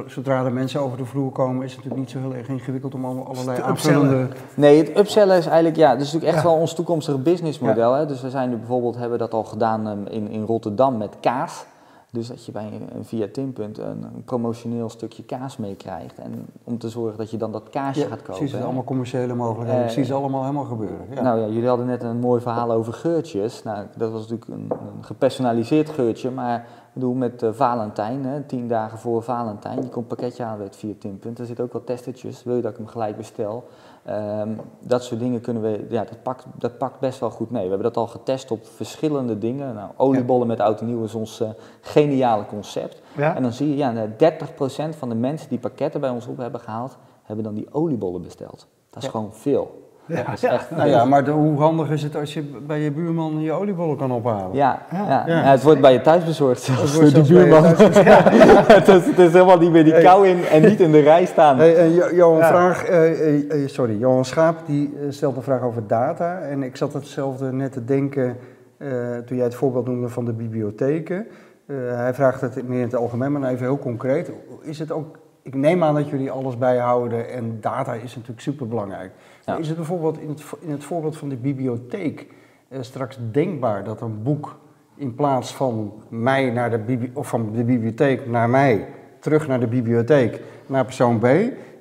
zodra, 0.08 0.44
er 0.46 0.52
mensen 0.54 0.82
over 0.82 0.98
de 0.98 1.06
vloer 1.06 1.32
komen, 1.32 1.64
is 1.64 1.76
het 1.76 1.84
natuurlijk 1.84 2.00
niet 2.02 2.10
zo 2.10 2.20
heel 2.30 2.38
erg 2.38 2.48
ingewikkeld 2.48 2.94
om 2.94 3.06
allemaal 3.06 3.28
allerlei 3.28 3.62
aanvullende... 3.62 4.28
Nee, 4.56 4.78
het 4.78 4.98
upsellen 4.98 5.38
is 5.38 5.46
eigenlijk, 5.46 5.76
ja, 5.76 5.92
dat 5.92 6.02
is 6.02 6.06
natuurlijk 6.06 6.34
echt 6.34 6.44
Ja. 6.44 6.50
wel 6.50 6.60
ons 6.60 6.74
toekomstige 6.74 7.18
businessmodel. 7.18 7.94
Hè? 7.94 8.06
Dus 8.06 8.22
we 8.22 8.30
zijn 8.30 8.50
nu 8.50 8.56
bijvoorbeeld, 8.56 8.98
hebben 8.98 9.18
dat 9.20 9.34
al 9.34 9.44
gedaan 9.44 9.88
ehm, 9.88 10.06
in, 10.10 10.30
in 10.30 10.46
Rotterdam 10.46 10.98
met 10.98 11.16
kaas. 11.22 11.66
Dus 12.14 12.28
dat 12.28 12.46
je 12.46 12.52
bij 12.52 12.82
een, 12.96 13.06
via 13.06 13.28
Timpunt 13.32 13.78
een, 13.78 14.04
een 14.16 14.24
promotioneel 14.26 14.90
stukje 14.90 15.24
kaas 15.24 15.58
meekrijgt. 15.58 16.18
En 16.20 16.46
om 16.64 16.78
te 16.78 16.90
zorgen 16.90 17.18
dat 17.18 17.32
je 17.32 17.38
dan 17.38 17.52
dat 17.52 17.70
kaasje 17.70 18.00
Ja, 18.02 18.08
gaat 18.08 18.18
kopen. 18.18 18.34
precies, 18.34 18.52
het 18.52 18.64
allemaal 18.64 18.84
commerciële 18.84 19.34
mogelijkheden. 19.34 19.82
Eh, 19.82 19.88
ik 19.88 19.94
zie 19.94 20.04
ze 20.04 20.14
allemaal 20.14 20.42
helemaal 20.42 20.64
gebeuren. 20.64 21.08
Ja. 21.10 21.22
Nou 21.22 21.40
ja, 21.40 21.48
jullie 21.48 21.68
hadden 21.68 21.86
net 21.86 22.04
een 22.04 22.20
mooi 22.20 22.42
verhaal 22.42 22.72
over 22.72 22.94
geurtjes. 22.94 23.64
Nou, 23.64 23.86
dat 23.98 24.12
was 24.12 24.22
natuurlijk 24.30 24.50
een, 24.52 24.68
een 24.98 25.04
gepersonaliseerd 25.04 25.90
geurtje, 25.90 26.32
maar 26.32 26.60
ik 26.60 26.94
bedoel 26.94 27.14
met 27.14 27.44
eh, 27.44 27.50
Valentijn, 27.52 28.26
hè, 28.26 28.42
tien 28.42 28.68
dagen 28.68 28.98
voor 28.98 29.24
Valentijn, 29.24 29.76
je 29.76 29.82
komt 29.82 29.96
een 29.96 30.08
pakketje 30.18 30.44
aan 30.44 30.58
met 30.58 30.76
via 30.76 30.94
Timpunt. 31.00 31.40
Er 31.40 31.46
zitten 31.46 31.66
ook 31.66 31.74
wat 31.74 31.86
testertjes, 31.86 32.44
wil 32.44 32.56
je 32.56 32.62
dat 32.62 32.72
ik 32.72 32.78
hem 32.78 32.88
gelijk 32.88 33.18
bestel? 33.18 33.64
Ehm, 34.06 34.50
dat 34.80 35.04
soort 35.04 35.20
dingen 35.20 35.42
kunnen 35.42 35.62
we, 35.64 35.86
ja, 35.90 36.04
dat 36.04 36.24
pakt, 36.24 36.46
dat 36.58 36.78
pakt 36.78 37.00
best 37.00 37.20
wel 37.20 37.30
goed 37.30 37.50
mee. 37.52 37.64
We 37.64 37.70
hebben 37.70 37.88
dat 37.94 37.98
al 37.98 38.08
getest 38.08 38.52
op 38.52 38.66
verschillende 38.66 39.38
dingen. 39.38 39.74
Nou, 39.76 39.90
oliebollen 39.98 40.48
met 40.48 40.60
oud 40.60 40.80
en 40.80 40.86
nieuw 40.86 41.04
is 41.04 41.14
ons 41.16 41.40
eh, 41.42 41.50
geniale 41.82 42.46
concept. 42.46 43.02
Ja? 43.18 43.36
En 43.36 43.42
dan 43.42 43.52
zie 43.52 43.70
je, 43.70 43.76
ja, 43.76 43.92
nou, 43.92 44.10
30% 44.10 44.96
van 44.98 45.10
de 45.10 45.16
mensen 45.16 45.50
die 45.50 45.60
pakketten 45.60 46.02
bij 46.02 46.10
ons 46.10 46.28
op 46.28 46.38
hebben 46.38 46.60
gehaald, 46.62 46.98
hebben 47.24 47.46
dan 47.46 47.54
die 47.54 47.68
oliebollen 47.74 48.22
besteld. 48.22 48.68
Dat 48.90 48.98
is 48.98 49.04
Ja. 49.04 49.10
gewoon 49.10 49.34
veel. 49.34 49.83
Ja, 50.06 50.26
echt 50.42 50.72
Nou 50.72 50.90
ja, 50.90 51.06
maar 51.06 51.24
de- 51.24 51.32
hoe 51.32 51.60
handig 51.60 51.90
is 51.90 52.04
het 52.04 52.16
als 52.16 52.34
je 52.34 52.42
bij 52.68 52.80
je 52.80 52.92
buurman 52.92 53.42
je 53.42 53.52
oliebollen 53.52 53.98
kan 53.98 54.12
ophalen? 54.12 54.56
Ja, 54.56 54.82
Ja. 54.92 55.24
ja. 55.28 55.42
Het 55.42 55.64
wordt 55.64 55.82
bij 55.82 55.94
je 55.94 56.02
thuis 56.02 56.24
bezorgd 56.24 56.62
zelfs 56.62 56.82
Het 56.82 56.92
door 56.92 57.02
wordt 57.02 57.16
de 57.16 57.24
zelfs 57.26 57.30
bij 57.30 57.40
je 57.40 57.50
buurman. 57.50 58.66
het, 58.78 58.88
is, 58.88 59.06
het 59.06 59.20
is 59.20 59.32
helemaal 59.34 59.58
niet 59.58 59.72
meer 59.72 59.84
die 59.84 59.94
Hey. 59.94 60.04
kou 60.04 60.28
in 60.28 60.46
en 60.46 60.62
niet 60.62 60.80
in 60.80 60.92
de 60.92 61.00
rij 61.00 61.26
staan. 61.26 61.58
Hey, 61.58 61.90
Jo- 61.92 62.10
Johan, 62.16 62.38
Ja. 62.38 62.48
vraag, 62.48 62.84
eh, 62.86 63.12
eh, 63.12 63.64
eh, 63.64 63.68
sorry, 63.70 63.98
Johan 64.00 64.26
Schaap 64.26 64.58
die 64.66 64.94
eh, 65.02 65.06
stelt 65.10 65.36
een 65.36 65.42
vraag 65.44 65.62
over 65.62 65.88
data. 65.88 66.40
En 66.40 66.64
ik 66.64 66.76
zat 66.78 66.94
hetzelfde 66.94 67.52
net 67.52 67.72
te 67.72 67.86
denken 67.86 68.38
eh, 68.78 68.88
toen 69.26 69.36
jij 69.38 69.46
het 69.46 69.56
voorbeeld 69.56 69.86
noemde 69.88 70.10
van 70.10 70.26
de 70.26 70.34
bibliotheken. 70.34 71.28
Eh, 71.66 71.76
hij 71.96 72.14
vraagt 72.14 72.42
het 72.42 72.68
meer 72.68 72.78
in 72.80 72.84
het 72.86 72.96
algemeen, 72.96 73.32
maar 73.32 73.42
nou 73.42 73.54
even 73.54 73.66
heel 73.66 73.80
concreet. 73.80 74.32
Is 74.62 74.80
het 74.80 74.92
ook, 74.92 75.18
ik 75.44 75.56
neem 75.56 75.84
aan 75.84 75.96
dat 75.96 76.10
jullie 76.10 76.32
alles 76.32 76.58
bijhouden 76.58 77.30
en 77.30 77.58
data 77.62 77.94
is 77.94 78.16
natuurlijk 78.16 78.42
superbelangrijk. 78.42 79.12
Ja. 79.46 79.58
is 79.58 79.68
het 79.68 79.78
bijvoorbeeld 79.78 80.20
in 80.20 80.30
het, 80.30 80.44
in 80.60 80.72
het 80.72 80.84
voorbeeld 80.84 81.18
van 81.18 81.30
de 81.30 81.36
bibliotheek 81.36 82.28
eh, 82.68 82.82
straks 82.82 83.18
denkbaar 83.32 83.84
dat 83.84 84.02
een 84.02 84.24
boek 84.24 84.56
in 84.96 85.16
plaats 85.16 85.54
van 85.54 85.94
mij 86.10 86.50
naar 86.50 86.86
de 86.86 87.10
of 87.14 87.28
van 87.28 87.52
de 87.52 87.64
bibliotheek 87.64 88.28
naar 88.28 88.50
mij, 88.50 88.88
terug 89.20 89.48
naar 89.48 89.60
de 89.60 89.68
bibliotheek, 89.68 90.42
naar 90.66 90.86
persoon 90.86 91.20
B, 91.20 91.26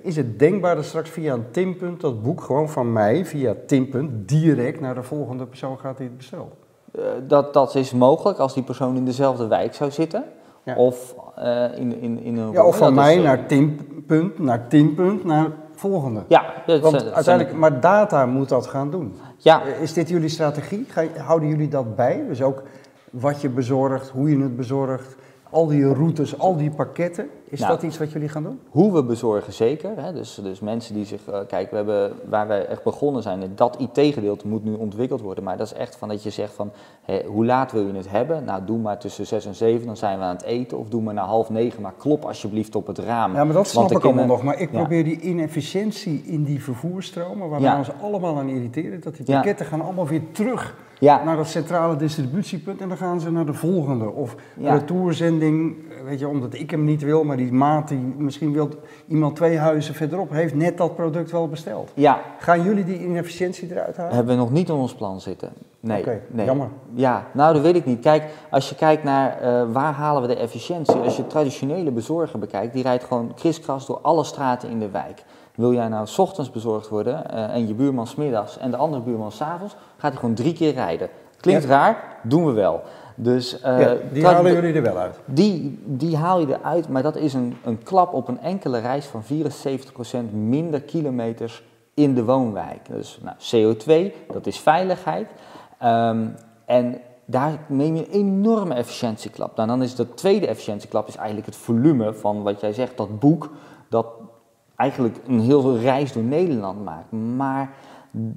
is 0.03 0.17
het 0.17 0.39
denkbaar 0.39 0.75
dat 0.75 0.85
straks 0.85 1.11
via 1.11 1.35
een 1.35 1.51
timpunt 1.51 2.01
dat 2.01 2.23
boek 2.23 2.41
gewoon 2.41 2.69
van 2.69 2.93
mij 2.93 3.25
via 3.25 3.55
timpunt 3.67 4.29
direct 4.29 4.81
naar 4.81 4.95
de 4.95 5.03
volgende 5.03 5.47
persoon 5.47 5.79
gaat 5.79 5.97
die 5.97 6.07
het 6.07 6.17
bestelt? 6.17 6.55
Eh, 6.93 7.03
dat, 7.27 7.55
dat 7.55 7.75
is 7.75 7.93
mogelijk 7.93 8.39
als 8.39 8.55
die 8.55 8.63
persoon 8.63 8.97
in 8.97 9.05
dezelfde 9.05 9.47
wijk 9.47 9.75
zou 9.75 9.91
zitten. 9.91 10.25
Ja. 10.65 10.75
Of 10.77 11.15
eh, 11.37 11.65
in, 11.79 12.01
in, 12.01 12.23
in 12.23 12.37
een... 12.37 12.53
Ja, 12.53 12.65
of 12.65 12.77
van 12.77 12.89
is, 12.89 12.95
mij 12.95 13.17
eh, 13.17 13.23
naar 13.23 13.47
timpunt, 13.47 14.39
naar 14.39 14.69
timpunt, 14.69 15.25
naar 15.25 15.47
volgende. 15.75 16.23
Ja, 16.29 16.45
dat 16.67 16.81
Want 16.81 17.01
zijn- 17.01 17.13
uiteindelijk, 17.15 17.57
maar 17.57 17.81
data 17.81 18.27
moet 18.27 18.49
dat 18.49 18.67
gaan 18.67 18.91
doen. 18.91 19.15
Ja, 19.37 19.63
Eh, 19.63 19.83
Is 19.83 19.93
dit 19.93 20.09
jullie 20.09 20.29
strategie? 20.29 20.87
Ga, 20.89 21.05
houden 21.19 21.49
jullie 21.49 21.69
dat 21.69 21.97
bij? 21.97 22.25
Dus 22.29 22.43
ook 22.43 22.63
wat 23.11 23.41
je 23.41 23.49
bezorgt, 23.49 24.09
hoe 24.09 24.31
je 24.31 24.43
het 24.43 24.57
bezorgt, 24.57 25.17
al 25.53 25.67
die 25.67 25.93
routes, 25.93 26.39
al 26.39 26.57
die 26.57 26.71
pakketten. 26.71 27.29
Is 27.49 27.61
Nou. 27.61 27.73
dat 27.73 27.83
iets 27.83 27.99
wat 27.99 28.13
jullie 28.13 28.29
gaan 28.29 28.43
doen? 28.43 28.61
Hoe 28.71 28.93
we 28.93 29.05
bezorgen 29.05 29.53
zeker. 29.53 29.91
Hè? 29.97 30.13
Dus, 30.13 30.41
dus 30.43 30.61
mensen 30.61 30.95
die 30.95 31.05
zich. 31.05 31.21
eh, 31.29 31.39
kijk, 31.49 31.71
we 31.71 31.77
hebben, 31.77 32.13
waar 32.29 32.47
wij 32.47 32.67
echt 32.67 32.83
begonnen 32.83 33.23
zijn, 33.23 33.53
dat 33.55 33.77
IT-gedeelte 33.79 34.49
moet 34.49 34.65
nu 34.65 34.75
ontwikkeld 34.75 35.21
worden. 35.21 35.45
Maar 35.45 35.57
dat 35.57 35.67
is 35.67 35.73
echt 35.73 35.97
van 35.97 36.09
dat 36.09 36.23
je 36.23 36.31
zegt 36.31 36.53
van 36.55 36.71
hè, 37.03 37.23
hoe 37.27 37.45
laat 37.47 37.73
wil 37.73 37.87
je 37.87 37.93
het 37.93 38.11
hebben? 38.11 38.45
Nou, 38.45 38.65
doe 38.65 38.79
maar 38.79 38.99
tussen 38.99 39.27
6 39.27 39.47
en 39.47 39.55
7, 39.55 39.87
dan 39.87 39.97
zijn 39.97 40.19
we 40.19 40.25
aan 40.25 40.35
het 40.37 40.45
eten. 40.45 40.79
Of 40.79 40.89
doe 40.89 41.03
maar 41.03 41.15
na 41.15 41.25
half 41.25 41.51
negen, 41.51 41.83
maar 41.83 41.95
klop 41.99 42.25
alsjeblieft 42.25 42.75
op 42.75 42.87
het 42.87 42.99
raam. 42.99 43.35
Ja, 43.35 43.45
maar 43.45 43.55
dat 43.55 43.67
snap 43.69 43.85
ik 43.85 43.91
allemaal 43.91 44.11
kinderen- 44.13 44.29
nog. 44.31 44.43
Maar 44.43 44.61
ik 44.61 44.73
Ja. 44.73 44.79
probeer 44.79 45.05
die 45.05 45.21
inefficiëntie 45.21 46.23
in 46.27 46.45
die 46.45 46.63
vervoerstromen, 46.63 47.49
waar 47.49 47.61
Ja. 47.61 47.73
we 47.73 47.79
ons 47.79 47.91
allemaal 48.03 48.37
aan 48.39 48.49
irriteren, 48.49 49.01
dat 49.01 49.17
die 49.17 49.27
Ja. 49.27 49.35
pakketten 49.35 49.67
gaan 49.67 49.81
allemaal 49.81 50.07
weer 50.07 50.23
terug 50.33 50.75
Ja, 51.03 51.25
naar 51.25 51.37
dat 51.37 51.47
centrale 51.49 51.97
distributiepunt 51.97 52.81
en 52.81 52.89
dan 52.89 52.97
gaan 52.97 53.21
ze 53.21 53.31
naar 53.31 53.47
de 53.47 53.55
volgende. 53.55 54.11
Of 54.11 54.35
Ja. 54.57 54.75
retourzending, 54.75 55.77
weet 56.05 56.19
je, 56.19 56.29
omdat 56.29 56.55
ik 56.55 56.71
hem 56.71 56.85
niet 56.85 57.03
wil, 57.03 57.25
maar 57.25 57.37
die 57.37 57.53
maat 57.53 57.89
die 57.89 58.15
misschien 58.17 58.53
wil 58.53 58.69
iemand 59.09 59.37
twee 59.37 59.59
huizen 59.59 59.95
verderop, 59.95 60.31
heeft 60.31 60.55
net 60.55 60.77
dat 60.77 60.95
product 60.95 61.31
wel 61.31 61.49
besteld. 61.49 61.91
ja, 61.95 62.21
Gaan 62.39 62.63
jullie 62.63 62.85
die 62.85 63.05
inefficiëntie 63.05 63.71
eruit 63.71 63.97
halen? 63.97 64.15
hebben 64.15 64.35
we 64.37 64.41
nog 64.41 64.51
niet 64.51 64.69
in 64.69 64.75
ons 64.75 64.95
plan 64.95 65.21
zitten. 65.21 65.53
Nee, 65.81 66.05
jammer. 66.35 66.69
Ja, 66.95 67.27
nou 67.33 67.53
dat 67.55 67.63
weet 67.63 67.77
ik 67.77 67.85
niet. 67.87 68.01
Kijk, 68.01 68.25
als 68.51 68.69
je 68.69 68.75
kijkt 68.75 69.05
naar 69.05 69.41
eh, 69.41 69.63
waar 69.73 69.93
halen 69.93 70.23
we 70.23 70.29
de 70.29 70.37
efficiëntie. 70.37 70.95
Als 71.01 71.17
je 71.17 71.27
traditionele 71.27 71.91
bezorger 71.91 72.39
bekijkt, 72.39 72.73
die 72.73 72.83
rijdt 72.83 73.05
gewoon 73.05 73.35
kriskras 73.35 73.87
door 73.87 73.99
alle 74.03 74.25
straten 74.25 74.69
in 74.71 74.79
de 74.79 74.91
wijk. 74.91 75.25
Wil 75.55 75.73
jij 75.73 75.89
nou 75.89 76.07
's 76.07 76.19
ochtends 76.19 76.51
bezorgd 76.51 76.89
worden 76.89 77.31
eh, 77.31 77.55
en 77.55 77.67
je 77.67 77.75
buurman 77.75 78.07
's 78.07 78.15
middags 78.15 78.59
en 78.59 78.71
de 78.71 78.77
andere 78.77 79.03
buurman 79.03 79.33
's 79.33 79.41
avonds, 79.41 79.75
gaat 79.97 80.11
hij 80.11 80.21
gewoon 80.21 80.35
drie 80.35 80.53
keer 80.53 80.73
rijden. 80.73 81.09
Klinkt 81.41 81.63
Ja. 81.63 81.69
raar, 81.69 82.19
doen 82.23 82.47
we 82.47 82.53
wel. 82.53 82.83
Dus, 83.15 83.61
eh, 83.61 83.81
ja, 83.81 83.95
die 84.13 84.27
halen 84.27 84.53
jullie 84.53 84.75
er 84.75 84.83
wel 84.83 84.97
uit. 84.97 85.19
die, 85.25 85.79
die 85.85 86.17
haal 86.17 86.41
je 86.41 86.47
eruit, 86.47 86.89
maar 86.89 87.03
dat 87.03 87.17
is 87.17 87.35
een, 87.35 87.57
een 87.65 87.83
klap 87.83 88.13
op 88.13 88.29
een 88.29 88.41
enkele 88.41 88.79
reis 88.79 89.07
van 89.07 89.23
74% 89.23 90.33
minder 90.33 90.81
kilometers 90.83 91.63
in 91.95 92.15
de 92.15 92.25
woonwijk. 92.25 92.87
Dus 92.89 93.21
nou, 93.23 93.37
CO2, 93.37 94.13
dat 94.33 94.47
is 94.47 94.59
veiligheid. 94.59 95.29
Ehm, 95.79 96.27
en 96.67 97.01
daar 97.25 97.59
neem 97.67 97.97
je 97.97 98.05
een 98.07 98.13
enorme 98.13 98.75
efficiëntieklap. 98.75 99.57
Nou, 99.57 99.69
dan 99.69 99.83
is 99.83 99.95
de 99.95 100.15
tweede 100.15 100.47
efficiëntieklap 100.47 101.09
is 101.09 101.17
eigenlijk 101.17 101.47
het 101.47 101.57
volume 101.57 102.15
van 102.15 102.43
wat 102.43 102.61
jij 102.61 102.73
zegt, 102.73 102.97
dat 102.97 103.19
boek, 103.19 103.51
dat 103.89 104.07
eigenlijk 104.77 105.17
een 105.27 105.41
heel 105.41 105.79
reis 105.79 106.13
door 106.13 106.23
Nederland 106.23 106.85
maakt. 106.85 107.13
Maar 107.37 107.71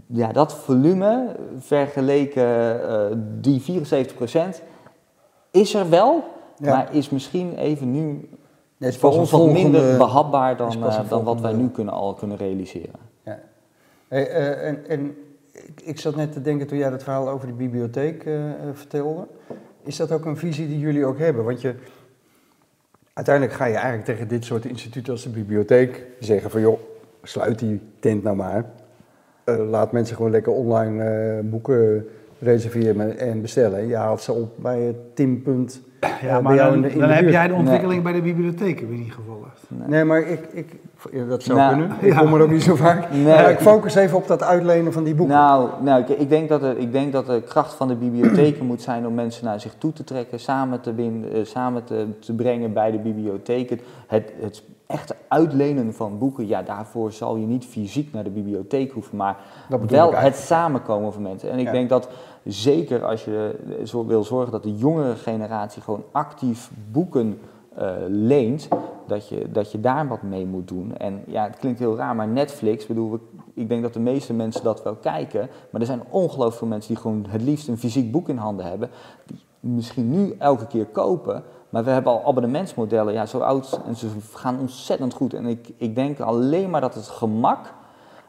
ja, 0.07 0.31
dat 0.31 0.53
volume 0.53 1.35
vergeleken 1.57 2.79
uh, 2.81 3.17
die 3.41 3.61
74% 3.61 4.63
is 5.51 5.73
er 5.73 5.89
wel, 5.89 6.23
maar 6.59 6.93
is 6.93 7.09
misschien 7.09 7.57
even 7.57 7.91
nu 7.91 8.29
is 8.77 8.97
voor 8.97 9.11
ons 9.11 9.31
wat 9.31 9.51
minder 9.51 9.97
behapbaar 9.97 10.57
dan, 10.57 10.83
uh, 10.83 11.09
dan 11.09 11.23
wat 11.23 11.41
wij 11.41 11.53
nu 11.53 11.69
kunnen, 11.69 11.93
al 11.93 12.13
kunnen 12.13 12.37
realiseren. 12.37 12.99
Ja. 13.23 13.39
Uh, 14.09 14.67
en, 14.67 14.87
en 14.87 15.17
ik, 15.51 15.81
ik, 15.83 15.99
zat 15.99 16.15
net 16.15 16.31
te 16.31 16.41
denken 16.41 16.67
toen 16.67 16.77
jij 16.77 16.91
het 16.91 17.03
verhaal 17.03 17.29
over 17.29 17.47
de 17.47 17.53
bibliotheek 17.53 18.29
vertelde. 18.73 19.27
Is 19.83 19.95
dat 19.95 20.11
ook 20.11 20.25
een 20.25 20.37
visie 20.37 20.67
die 20.67 20.79
jullie 20.79 21.05
ook 21.05 21.19
hebben? 21.19 21.43
Want 21.43 21.61
je, 21.61 21.75
uiteindelijk 23.15 23.55
ga 23.55 23.65
je 23.65 23.73
eigenlijk 23.73 24.05
tegen 24.05 24.27
dit 24.27 24.45
soort 24.45 24.65
instituten 24.65 25.13
als 25.13 25.23
de 25.23 25.29
bibliotheek 25.29 26.05
zeggen 26.19 26.51
van 26.51 26.61
joh, 26.61 26.79
sluit 27.23 27.59
die 27.59 27.81
tent 27.99 28.23
nou 28.23 28.35
maar. 28.35 28.65
Uh, 29.45 29.69
laat 29.69 29.91
mensen 29.91 30.15
gewoon 30.15 30.31
lekker 30.31 30.51
online 30.51 31.03
uh, 31.43 31.49
boeken 31.49 32.07
reserveren 32.39 33.17
en 33.17 33.41
bestellen. 33.41 33.87
Je 33.87 33.95
haalt 33.95 34.21
ze 34.21 34.31
op 34.31 34.51
bij 34.55 34.95
Tim. 35.13 35.43
Ja, 36.21 36.41
maar 36.41 36.55
dan, 36.55 36.81
dan 36.81 37.09
heb 37.09 37.29
jij 37.29 37.47
de 37.47 37.53
ontwikkeling 37.53 38.03
bij 38.03 38.13
de 38.13 38.21
bibliotheken 38.21 38.87
weer 38.89 38.97
niet 38.97 39.13
gevolgd. 39.13 39.61
Nee, 39.67 39.87
nee 39.87 40.03
maar 40.03 40.21
ik, 40.21 40.39
ik, 40.51 40.79
dat 41.29 41.43
zou 41.43 41.57
nou, 41.57 41.77
kunnen. 41.77 41.97
Ik 41.99 42.15
kom 42.15 42.33
er 42.33 42.41
ook 42.41 42.51
niet 42.51 42.63
zo 42.63 42.75
vaak. 42.75 43.11
Nee, 43.11 43.51
ik 43.51 43.59
focus 43.59 43.95
even 43.95 44.17
op 44.17 44.27
dat 44.27 44.43
uitlenen 44.43 44.93
van 44.93 45.03
die 45.03 45.15
boeken. 45.15 45.35
Nou, 45.35 45.69
nou 45.81 46.01
ik, 46.01 46.09
ik, 46.09 46.29
denk 46.29 46.49
dat 46.49 46.61
de, 46.61 46.75
ik 46.77 46.91
denk 46.91 47.11
dat 47.11 47.25
de 47.25 47.41
kracht 47.41 47.73
van 47.73 47.87
de 47.87 47.95
bibliotheken 47.95 48.65
moet 48.71 48.81
zijn 48.81 49.07
om 49.07 49.13
mensen 49.13 49.45
naar 49.45 49.59
zich 49.59 49.75
toe 49.77 49.93
te 49.93 50.03
trekken, 50.03 50.39
samen 50.39 50.81
te, 50.81 50.93
binden, 50.93 51.33
eh, 51.33 51.43
samen 51.43 51.83
te, 51.83 52.05
te 52.19 52.33
brengen 52.33 52.73
bij 52.73 52.91
de 52.91 52.99
bibliotheken. 52.99 53.79
Het, 54.07 54.33
het 54.41 54.63
echte 54.87 55.15
uitlenen 55.27 55.93
van 55.93 56.17
boeken, 56.17 56.47
ja, 56.47 56.61
daarvoor 56.61 57.11
zal 57.11 57.35
je 57.35 57.45
niet 57.45 57.65
fysiek 57.65 58.13
naar 58.13 58.23
de 58.23 58.29
bibliotheek 58.29 58.91
hoeven, 58.91 59.17
maar 59.17 59.37
wel 59.87 60.15
het 60.15 60.35
samenkomen 60.35 61.13
van 61.13 61.21
mensen. 61.21 61.51
En 61.51 61.59
ik 61.59 61.71
denk 61.71 61.89
dat 61.89 62.09
zeker 62.45 63.05
als 63.05 63.25
je 63.25 63.55
wil 64.07 64.23
zorgen 64.23 64.51
dat 64.51 64.63
de 64.63 64.75
jongere 64.75 65.15
generatie 65.15 65.81
gewoon 65.81 66.03
actief 66.11 66.71
boeken 66.91 67.39
uh, 67.79 67.91
leent, 68.07 68.67
dat 69.07 69.27
je, 69.29 69.51
dat 69.51 69.71
je 69.71 69.79
daar 69.79 70.07
wat 70.07 70.21
mee 70.21 70.45
moet 70.45 70.67
doen. 70.67 70.97
En 70.97 71.23
ja, 71.27 71.43
het 71.43 71.57
klinkt 71.57 71.79
heel 71.79 71.95
raar, 71.95 72.15
maar 72.15 72.27
Netflix, 72.27 72.85
bedoel, 72.85 73.19
ik 73.53 73.69
denk 73.69 73.81
dat 73.81 73.93
de 73.93 73.99
meeste 73.99 74.33
mensen 74.33 74.63
dat 74.63 74.83
wel 74.83 74.95
kijken, 74.95 75.49
maar 75.69 75.81
er 75.81 75.87
zijn 75.87 76.03
ongelooflijk 76.09 76.57
veel 76.57 76.67
mensen 76.67 76.93
die 76.93 77.01
gewoon 77.01 77.25
het 77.27 77.41
liefst 77.41 77.67
een 77.67 77.77
fysiek 77.77 78.11
boek 78.11 78.29
in 78.29 78.37
handen 78.37 78.65
hebben, 78.65 78.89
die 79.25 79.39
misschien 79.59 80.09
nu 80.09 80.35
elke 80.39 80.67
keer 80.67 80.85
kopen, 80.85 81.43
maar 81.69 81.83
we 81.83 81.89
hebben 81.89 82.11
al 82.11 82.25
abonnementsmodellen, 82.25 83.13
ja, 83.13 83.25
zo 83.25 83.39
oud 83.39 83.79
en 83.85 83.95
ze 83.95 84.07
gaan 84.33 84.59
ontzettend 84.59 85.13
goed. 85.13 85.33
En 85.33 85.45
ik, 85.45 85.71
ik 85.77 85.95
denk 85.95 86.19
alleen 86.19 86.69
maar 86.69 86.81
dat 86.81 86.95
het 86.95 87.07
gemak 87.07 87.73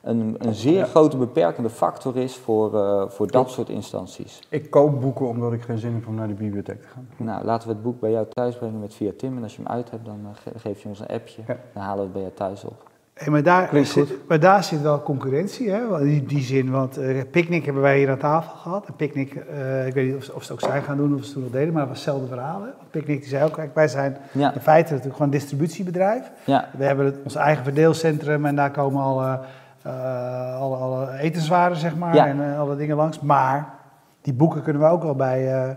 een, 0.06 0.36
een 0.38 0.54
zeer 0.54 0.86
grote 0.86 1.16
beperkende 1.16 1.70
factor 1.70 2.16
is 2.16 2.36
voor, 2.36 2.74
uh, 2.74 3.02
voor 3.08 3.30
dat 3.30 3.50
soort 3.50 3.68
instanties. 3.68 4.40
Ik 4.48 4.70
koop 4.70 5.00
boeken 5.00 5.28
omdat 5.28 5.52
ik 5.52 5.62
geen 5.62 5.78
zin 5.78 5.94
heb 5.94 6.06
om 6.06 6.14
naar 6.14 6.28
de 6.28 6.34
bibliotheek 6.34 6.82
te 6.82 6.88
gaan. 6.88 7.08
Nou, 7.16 7.44
laten 7.44 7.68
we 7.68 7.74
het 7.74 7.82
boek 7.82 8.00
bij 8.00 8.10
jou 8.10 8.26
thuis 8.28 8.56
brengen 8.56 8.80
met 8.80 8.94
via 8.94 9.10
Tim. 9.16 9.36
En 9.36 9.42
als 9.42 9.56
je 9.56 9.62
hem 9.62 9.72
uit 9.72 9.90
hebt, 9.90 10.04
dan 10.04 10.20
uh, 10.22 10.52
geef 10.56 10.82
je 10.82 10.88
ons 10.88 11.00
een 11.00 11.06
appje. 11.06 11.42
Dan 11.46 11.82
halen 11.82 11.96
we 11.96 12.02
het 12.02 12.12
bij 12.12 12.22
jou 12.22 12.34
thuis 12.34 12.64
op. 12.64 12.94
Hey, 13.14 13.30
maar, 13.30 13.42
daar 13.42 13.84
zit, 13.84 14.28
maar 14.28 14.40
daar 14.40 14.64
zit 14.64 14.82
wel 14.82 15.02
concurrentie, 15.02 15.70
hè? 15.70 16.00
in 16.00 16.24
die 16.26 16.42
zin. 16.42 16.70
Want 16.70 16.98
uh, 16.98 17.22
Picnic 17.30 17.64
hebben 17.64 17.82
wij 17.82 17.98
hier 17.98 18.10
aan 18.10 18.18
tafel 18.18 18.56
gehad. 18.56 18.86
En 18.86 18.94
Picnic, 18.96 19.34
uh, 19.34 19.86
ik 19.86 19.94
weet 19.94 20.06
niet 20.06 20.16
of, 20.16 20.28
of, 20.34 20.42
ze 20.44 20.52
het 20.52 20.62
ook 20.62 20.70
zijn 20.70 20.82
gaan 20.82 20.96
doen 20.96 21.14
of 21.14 21.18
ze 21.18 21.24
het 21.24 21.32
toen 21.32 21.42
nog 21.42 21.52
deden, 21.52 21.72
maar 21.72 21.80
het 21.80 21.90
was 21.90 22.04
hetzelfde 22.04 22.26
verhaal. 22.26 22.62
Hè? 22.62 22.68
Picnic 22.90 23.20
die 23.20 23.28
zei 23.28 23.44
ook, 23.44 23.52
kijk, 23.52 23.74
wij 23.74 23.88
zijn 23.88 24.16
in 24.32 24.60
feite 24.60 24.92
natuurlijk 24.92 25.16
gewoon 25.16 25.32
een 25.32 25.38
distributiebedrijf. 25.38 26.30
Ja. 26.44 26.68
We 26.76 26.84
hebben 26.84 27.04
het, 27.04 27.16
ons 27.24 27.34
eigen 27.34 27.64
verdeelcentrum 27.64 28.46
en 28.46 28.56
daar 28.56 28.70
komen 28.70 29.02
al 29.02 29.22
uh, 29.22 29.38
alle, 30.58 30.76
alle, 30.76 31.18
etenswaren, 31.18 31.76
zeg 31.76 31.96
maar, 31.96 32.16
en 32.16 32.38
uh, 32.38 32.58
alle 32.60 32.76
dingen 32.76 32.96
langs. 32.96 33.20
Maar 33.20 33.74
die 34.20 34.32
boeken 34.32 34.62
kunnen 34.62 34.82
we 34.82 34.88
ook 34.88 35.02
wel 35.02 35.14
bij. 35.14 35.68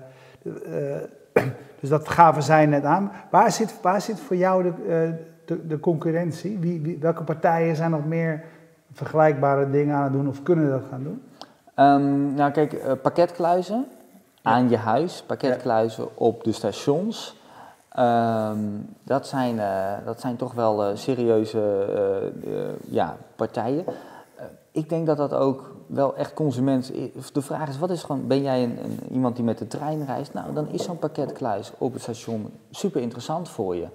Uh, 0.43 1.43
dus 1.79 1.89
dat 1.89 2.09
gaven 2.09 2.43
zij 2.43 2.65
net 2.65 2.83
aan. 2.83 3.11
Waar 3.29 3.51
zit, 3.51 3.81
waar 3.81 4.01
zit 4.01 4.19
voor 4.19 4.35
jou 4.35 4.63
de, 4.63 5.13
de, 5.45 5.67
de 5.67 5.79
concurrentie? 5.79 6.57
Wie, 6.57 6.81
wie, 6.81 6.97
welke 6.99 7.23
partijen 7.23 7.75
zijn 7.75 7.91
nog 7.91 8.05
meer 8.05 8.43
vergelijkbare 8.91 9.69
dingen 9.69 9.95
aan 9.95 10.03
het 10.03 10.13
doen 10.13 10.27
of 10.27 10.43
kunnen 10.43 10.69
dat 10.69 10.83
gaan 10.89 11.03
doen? 11.03 11.23
Um, 11.75 12.33
nou, 12.33 12.51
kijk, 12.51 13.01
pakketkluizen 13.01 13.85
aan 14.41 14.69
je 14.69 14.77
huis, 14.77 15.23
pakketkluizen 15.27 16.17
op 16.17 16.43
de 16.43 16.51
stations. 16.51 17.38
Um, 17.97 18.95
dat, 19.03 19.27
zijn, 19.27 19.55
uh, 19.55 19.93
dat 20.05 20.19
zijn 20.19 20.35
toch 20.35 20.53
wel 20.53 20.89
uh, 20.89 20.95
serieuze 20.95 21.87
uh, 22.45 22.91
ja, 22.93 23.17
partijen. 23.35 23.85
ik 24.71 24.89
denk 24.89 25.05
dat 25.05 25.17
dat 25.17 25.33
ook 25.33 25.75
wel 25.87 26.15
echt 26.15 26.33
consument. 26.33 26.91
De 27.33 27.41
vraag 27.41 27.69
is: 27.69 27.77
wat 27.79 27.89
is 27.89 28.03
gewoon. 28.03 28.27
Ben 28.27 28.41
jij 28.41 28.63
een, 28.63 28.99
iemand 29.11 29.35
die 29.35 29.45
met 29.45 29.57
de 29.57 29.67
trein 29.67 30.05
reist? 30.05 30.33
Nou, 30.33 30.53
dan 30.53 30.67
is 30.69 30.83
zo'n 30.83 30.99
pakketkluis 30.99 31.71
op 31.77 31.93
het 31.93 32.01
station 32.01 32.51
super 32.71 33.01
interessant 33.01 33.49
voor 33.49 33.75
je. 33.75 33.87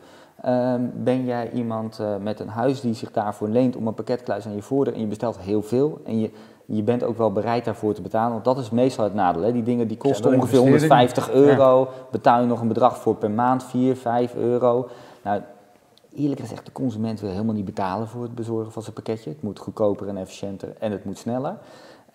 Um, 0.46 0.92
ben 0.94 1.24
jij 1.24 1.50
iemand 1.50 2.00
met 2.20 2.40
een 2.40 2.48
huis 2.48 2.80
die 2.80 2.94
zich 2.94 3.10
daarvoor 3.10 3.48
leent 3.48 3.76
om 3.76 3.86
een 3.86 3.94
pakketkluis 3.94 4.46
aan 4.46 4.54
je 4.54 4.62
voordeur 4.62 4.94
en 4.94 5.00
je 5.00 5.06
bestelt 5.06 5.38
heel 5.38 5.62
veel 5.62 6.00
en 6.04 6.20
je 6.20 6.30
je 6.66 6.82
bent 6.82 7.04
ook 7.04 7.18
wel 7.18 7.32
bereid 7.32 7.64
daarvoor 7.64 7.94
te 7.94 8.02
betalen. 8.02 8.32
Want 8.32 8.44
dat 8.44 8.58
is 8.58 8.70
meestal 8.70 9.04
het 9.04 9.14
nadeel. 9.14 9.42
Hè? 9.42 9.52
Die 9.52 9.62
dingen 9.62 9.88
die 9.88 9.96
kosten 9.96 10.34
ongeveer 10.34 10.58
150 10.58 11.30
euro. 11.30 11.88
Betaal 12.10 12.40
je 12.40 12.46
nog 12.46 12.60
een 12.60 12.68
bedrag 12.68 12.98
voor 12.98 13.16
per 13.16 13.30
maand, 13.30 13.64
4, 13.64 13.96
5 13.96 14.34
euro. 14.34 14.88
Nou, 15.22 15.40
eerlijk 16.14 16.40
gezegd, 16.40 16.66
de 16.66 16.72
consument 16.72 17.20
wil 17.20 17.30
helemaal 17.30 17.54
niet 17.54 17.64
betalen 17.64 18.08
voor 18.08 18.22
het 18.22 18.34
bezorgen 18.34 18.72
van 18.72 18.82
zijn 18.82 18.94
pakketje. 18.94 19.30
Het 19.30 19.42
moet 19.42 19.58
goedkoper 19.58 20.08
en 20.08 20.16
efficiënter 20.16 20.74
en 20.78 20.92
het 20.92 21.04
moet 21.04 21.18
sneller. 21.18 21.56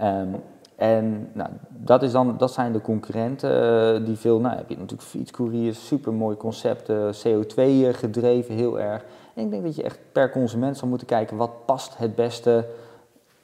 Um, 0.02 0.36
en 0.76 1.30
nou, 1.34 1.50
dat, 1.70 2.04
is 2.04 2.12
dan, 2.12 2.38
dat 2.38 2.54
zijn 2.54 2.72
de 2.72 2.82
concurrenten 2.82 4.00
uh, 4.00 4.06
die 4.06 4.18
veel, 4.18 4.40
nou 4.40 4.56
heb 4.56 4.70
je 4.70 4.78
natuurlijk 4.78 5.10
fietscouriers, 5.10 5.88
super 5.88 6.14
mooi 6.14 6.38
concept, 6.38 6.92
CO2 6.92 7.62
gedreven 7.92 8.56
heel 8.56 8.80
erg. 8.80 9.06
En 9.34 9.44
ik 9.44 9.52
denk 9.52 9.64
dat 9.64 9.76
je 9.76 9.84
echt 9.84 10.00
per 10.12 10.32
consument 10.32 10.78
zal 10.78 10.88
moeten 10.88 11.08
kijken 11.08 11.38
wat 11.38 11.66
past 11.66 11.98
het 11.98 12.16
beste 12.16 12.66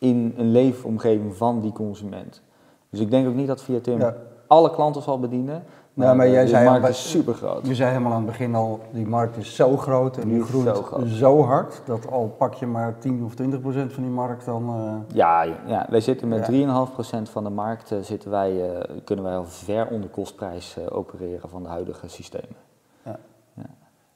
in 0.05 0.33
een 0.37 0.51
leefomgeving 0.51 1.35
van 1.35 1.61
die 1.61 1.71
consument. 1.71 2.41
Dus 2.89 2.99
ik 2.99 3.09
denk 3.09 3.27
ook 3.27 3.35
niet 3.35 3.47
dat 3.47 3.61
via 3.61 3.79
Tim 3.79 4.01
alle 4.47 4.71
klanten 4.71 5.01
zal 5.01 5.19
bedienen. 5.19 5.63
Maar, 5.93 6.07
ja, 6.07 6.13
maar 6.13 6.29
jij 6.29 6.43
de 6.43 6.49
zei 6.49 6.69
markt 6.69 6.87
is 6.87 7.09
super 7.09 7.33
groot. 7.33 7.67
Je 7.67 7.75
zei 7.75 7.89
helemaal 7.89 8.11
aan 8.11 8.17
het 8.17 8.25
begin 8.25 8.55
al, 8.55 8.79
die 8.91 9.07
markt 9.07 9.37
is 9.37 9.55
zo 9.55 9.77
groot 9.77 10.17
en 10.17 10.29
die 10.29 10.43
groeit 10.43 10.77
zo, 10.77 11.05
zo, 11.05 11.43
hard, 11.43 11.81
dat 11.85 12.11
al 12.11 12.35
pak 12.37 12.53
je 12.53 12.65
maar 12.65 12.97
10 12.99 13.23
of 13.23 13.35
20 13.35 13.59
procent 13.59 13.93
van 13.93 14.03
die 14.03 14.11
markt 14.11 14.45
dan... 14.45 14.69
Uh... 14.69 15.15
Ja, 15.17 15.43
ja, 15.67 15.85
wij 15.89 16.01
zitten 16.01 16.27
met 16.27 16.51
3,5 16.51 16.93
procent 16.93 17.29
van 17.29 17.43
de 17.43 17.49
markt, 17.49 17.91
uh, 17.91 17.99
zitten 18.01 18.31
wij, 18.31 18.51
uh, 18.51 18.79
kunnen 19.03 19.25
wij 19.25 19.35
al 19.35 19.45
ver 19.45 19.87
onder 19.87 20.09
kostprijs 20.09 20.77
opereren 20.89 21.49
van 21.49 21.63
de 21.63 21.69
huidige 21.69 22.07
systemen. 22.07 22.55
Ja. 23.03 23.17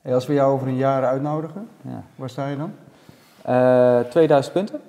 Ja. 0.03 0.13
als 0.13 0.27
we 0.27 0.33
jou 0.33 0.53
over 0.53 0.67
een 0.67 0.75
jaar 0.75 1.05
uitnodigen, 1.05 1.67
waar 2.15 2.29
sta 2.29 2.47
je 2.47 2.57
dan? 2.57 2.71
2000 4.09 4.53
punten. 4.53 4.81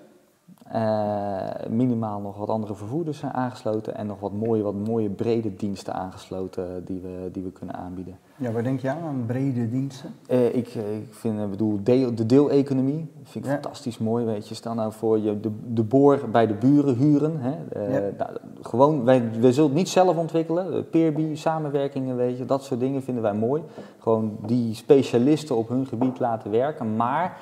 Uh, 0.74 1.40
minimaal 1.68 2.20
nog 2.20 2.36
wat 2.36 2.48
andere 2.48 2.74
vervoerders 2.74 3.18
zijn 3.18 3.32
aangesloten 3.32 3.96
en 3.96 4.06
nog 4.06 4.20
wat 4.20 4.32
mooie, 4.32 4.62
wat 4.62 4.74
mooie 4.74 5.08
brede 5.08 5.56
diensten 5.56 5.94
aangesloten 5.94 6.84
die 6.84 7.00
we, 7.00 7.28
die 7.32 7.42
we 7.42 7.50
kunnen 7.50 7.74
aanbieden. 7.74 8.18
Ja, 8.36 8.52
waar 8.52 8.62
denk 8.62 8.80
je 8.80 8.90
aan, 8.90 9.02
aan 9.02 9.24
brede 9.26 9.70
diensten? 9.70 10.14
Uh, 10.28 10.46
ik, 10.46 10.74
ik 10.74 11.08
vind, 11.10 11.50
bedoel, 11.50 11.80
deel, 11.82 12.14
de 12.14 12.26
deeleconomie 12.26 13.10
vind 13.22 13.44
ik 13.44 13.50
fantastisch 13.50 13.98
mooi, 13.98 14.24
weet 14.24 14.48
je. 14.48 14.54
Stel 14.54 14.74
nou 14.74 14.92
voor 14.92 15.18
je 15.18 15.40
de, 15.40 15.50
de 15.66 15.82
boor 15.82 16.20
bij 16.32 16.46
de 16.46 16.54
buren 16.54 16.96
huren. 16.96 17.36
Hè. 17.40 17.54
Uh, 17.76 17.94
ja. 17.94 18.10
nou, 18.18 18.30
gewoon, 18.62 19.04
wij, 19.04 19.30
wij 19.40 19.52
zullen 19.52 19.68
het 19.68 19.78
niet 19.78 19.88
zelf 19.88 20.16
ontwikkelen. 20.16 20.88
Peerby, 20.88 21.34
samenwerkingen, 21.34 22.16
weet 22.16 22.38
je, 22.38 22.44
dat 22.44 22.64
soort 22.64 22.80
dingen 22.80 23.02
vinden 23.02 23.22
wij 23.22 23.34
mooi. 23.34 23.62
Gewoon 23.98 24.36
die 24.46 24.74
specialisten 24.74 25.56
op 25.56 25.68
hun 25.68 25.86
gebied 25.86 26.18
laten 26.18 26.50
werken, 26.50 26.96
maar 26.96 27.36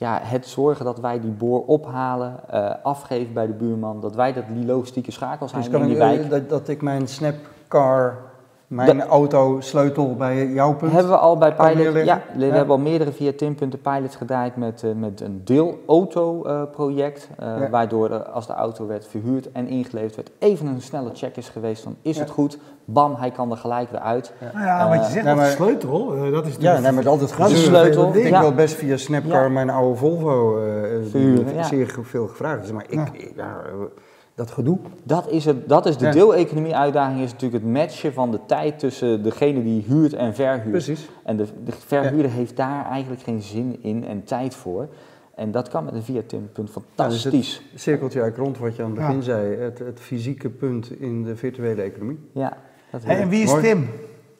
ja, 0.00 0.20
het 0.22 0.46
zorgen 0.46 0.84
dat 0.84 1.00
wij 1.00 1.20
die 1.20 1.30
boor 1.30 1.64
ophalen, 1.64 2.40
uh, 2.54 2.74
afgeven 2.82 3.32
bij 3.34 3.46
de 3.46 3.52
buurman, 3.52 4.00
dat 4.00 4.14
wij 4.14 4.32
dat 4.32 4.44
die 4.48 4.64
logistieke 4.64 5.10
schakel 5.10 5.48
zijn 5.48 5.62
dus 5.62 5.80
in 5.80 5.86
die 5.86 5.96
wijk. 5.96 6.30
Dat, 6.30 6.48
dat 6.48 6.68
ik 6.68 6.82
mijn 6.82 7.08
snapcar 7.08 8.29
mijn 8.70 9.02
auto 9.02 9.60
sleutel 9.60 10.14
bij 10.14 10.46
jouw 10.46 10.74
punt? 10.74 10.92
Hebben 10.92 11.10
we 11.10 11.18
al 11.18 11.38
bij 11.38 11.54
Pilot. 11.54 12.04
Ja, 12.04 12.22
we 12.36 12.44
hebben 12.44 12.70
al 12.70 12.78
meerdere 12.78 13.12
via 13.12 13.32
Tim.pilots 13.36 13.76
pilots 13.82 14.16
gedraaid 14.16 14.56
met, 14.56 14.82
uh, 14.82 14.92
met 14.94 15.20
een 15.20 15.40
deelauto-project. 15.44 17.28
Uh, 17.40 17.46
uh, 17.46 17.60
ja. 17.60 17.70
Waardoor 17.70 18.22
als 18.22 18.46
de 18.46 18.52
auto 18.52 18.86
werd 18.86 19.06
verhuurd 19.06 19.52
en 19.52 19.68
ingeleverd 19.68 20.16
werd, 20.16 20.30
even 20.38 20.66
een 20.66 20.80
snelle 20.80 21.10
check 21.12 21.36
is 21.36 21.48
geweest 21.48 21.82
van 21.82 21.96
is 22.02 22.18
het 22.18 22.30
goed? 22.30 22.58
Bam, 22.84 23.14
hij 23.14 23.30
kan 23.30 23.50
er 23.50 23.56
gelijk 23.56 23.90
weer 23.90 24.00
uit. 24.00 24.32
Ja, 24.40 24.50
nou 24.52 24.66
ja 24.66 24.88
wat 24.96 25.06
je 25.06 25.12
zegt, 25.12 25.24
nee, 25.24 25.34
maar, 25.34 25.46
sleutel, 25.46 26.30
dat 26.30 26.46
is 26.46 26.56
Ja, 26.58 26.78
nee, 26.78 26.92
maar 26.92 27.08
altijd 27.08 27.32
goed. 27.32 27.48
sleutel. 27.48 28.14
Ik 28.16 28.36
wil 28.36 28.54
best 28.54 28.74
via 28.74 28.96
Snapcar 28.96 29.50
mijn 29.50 29.70
oude 29.70 29.96
Volvo 29.96 30.58
verhuren. 31.10 31.64
Zeer 31.64 31.98
veel 32.02 32.26
gevraagd. 32.26 32.60
Dus, 32.60 32.72
maar 32.72 32.84
ik, 32.88 33.32
ja 33.36 33.62
dat 34.40 34.50
gedoe. 34.50 34.78
Dat 35.02 35.28
is, 35.30 35.44
het, 35.44 35.68
dat 35.68 35.86
is 35.86 35.96
de 35.96 36.04
Ja. 36.04 36.12
deeleconomie 36.12 36.76
uitdaging, 36.76 37.20
is 37.20 37.32
natuurlijk 37.32 37.62
het 37.64 37.72
matchen 37.72 38.12
van 38.12 38.30
de 38.30 38.38
tijd 38.46 38.78
tussen 38.78 39.22
degene 39.22 39.62
die 39.62 39.84
huurt 39.86 40.12
en 40.12 40.34
verhuurt. 40.34 40.70
Precies. 40.70 41.08
En 41.24 41.36
de, 41.36 41.44
de 41.64 41.72
verhuurder 41.72 42.30
heeft 42.30 42.56
daar 42.56 42.84
eigenlijk 42.86 43.22
geen 43.22 43.42
zin 43.42 43.78
in 43.82 44.04
en 44.06 44.24
tijd 44.24 44.54
voor. 44.54 44.88
En 45.34 45.50
dat 45.50 45.68
kan 45.68 45.84
met 45.84 45.94
een 45.94 46.02
via 46.02 46.20
Tim-punt 46.26 46.70
fantastisch. 46.70 47.62
Cirkeltje 47.74 48.22
uit 48.22 48.36
rond 48.36 48.58
wat 48.58 48.76
je 48.76 48.82
aan 48.82 48.90
het 48.90 48.98
Ja. 48.98 49.06
begin 49.06 49.22
zei. 49.22 49.56
Het, 49.56 49.78
het 49.78 50.00
fysieke 50.00 50.48
punt 50.50 51.00
in 51.00 51.22
de 51.24 51.36
virtuele 51.36 51.82
economie. 51.82 52.18
Ja, 52.32 52.56
dat 52.90 53.02
en 53.04 53.28
wie 53.28 53.42
is. 53.42 53.54
Tim? 53.60 53.88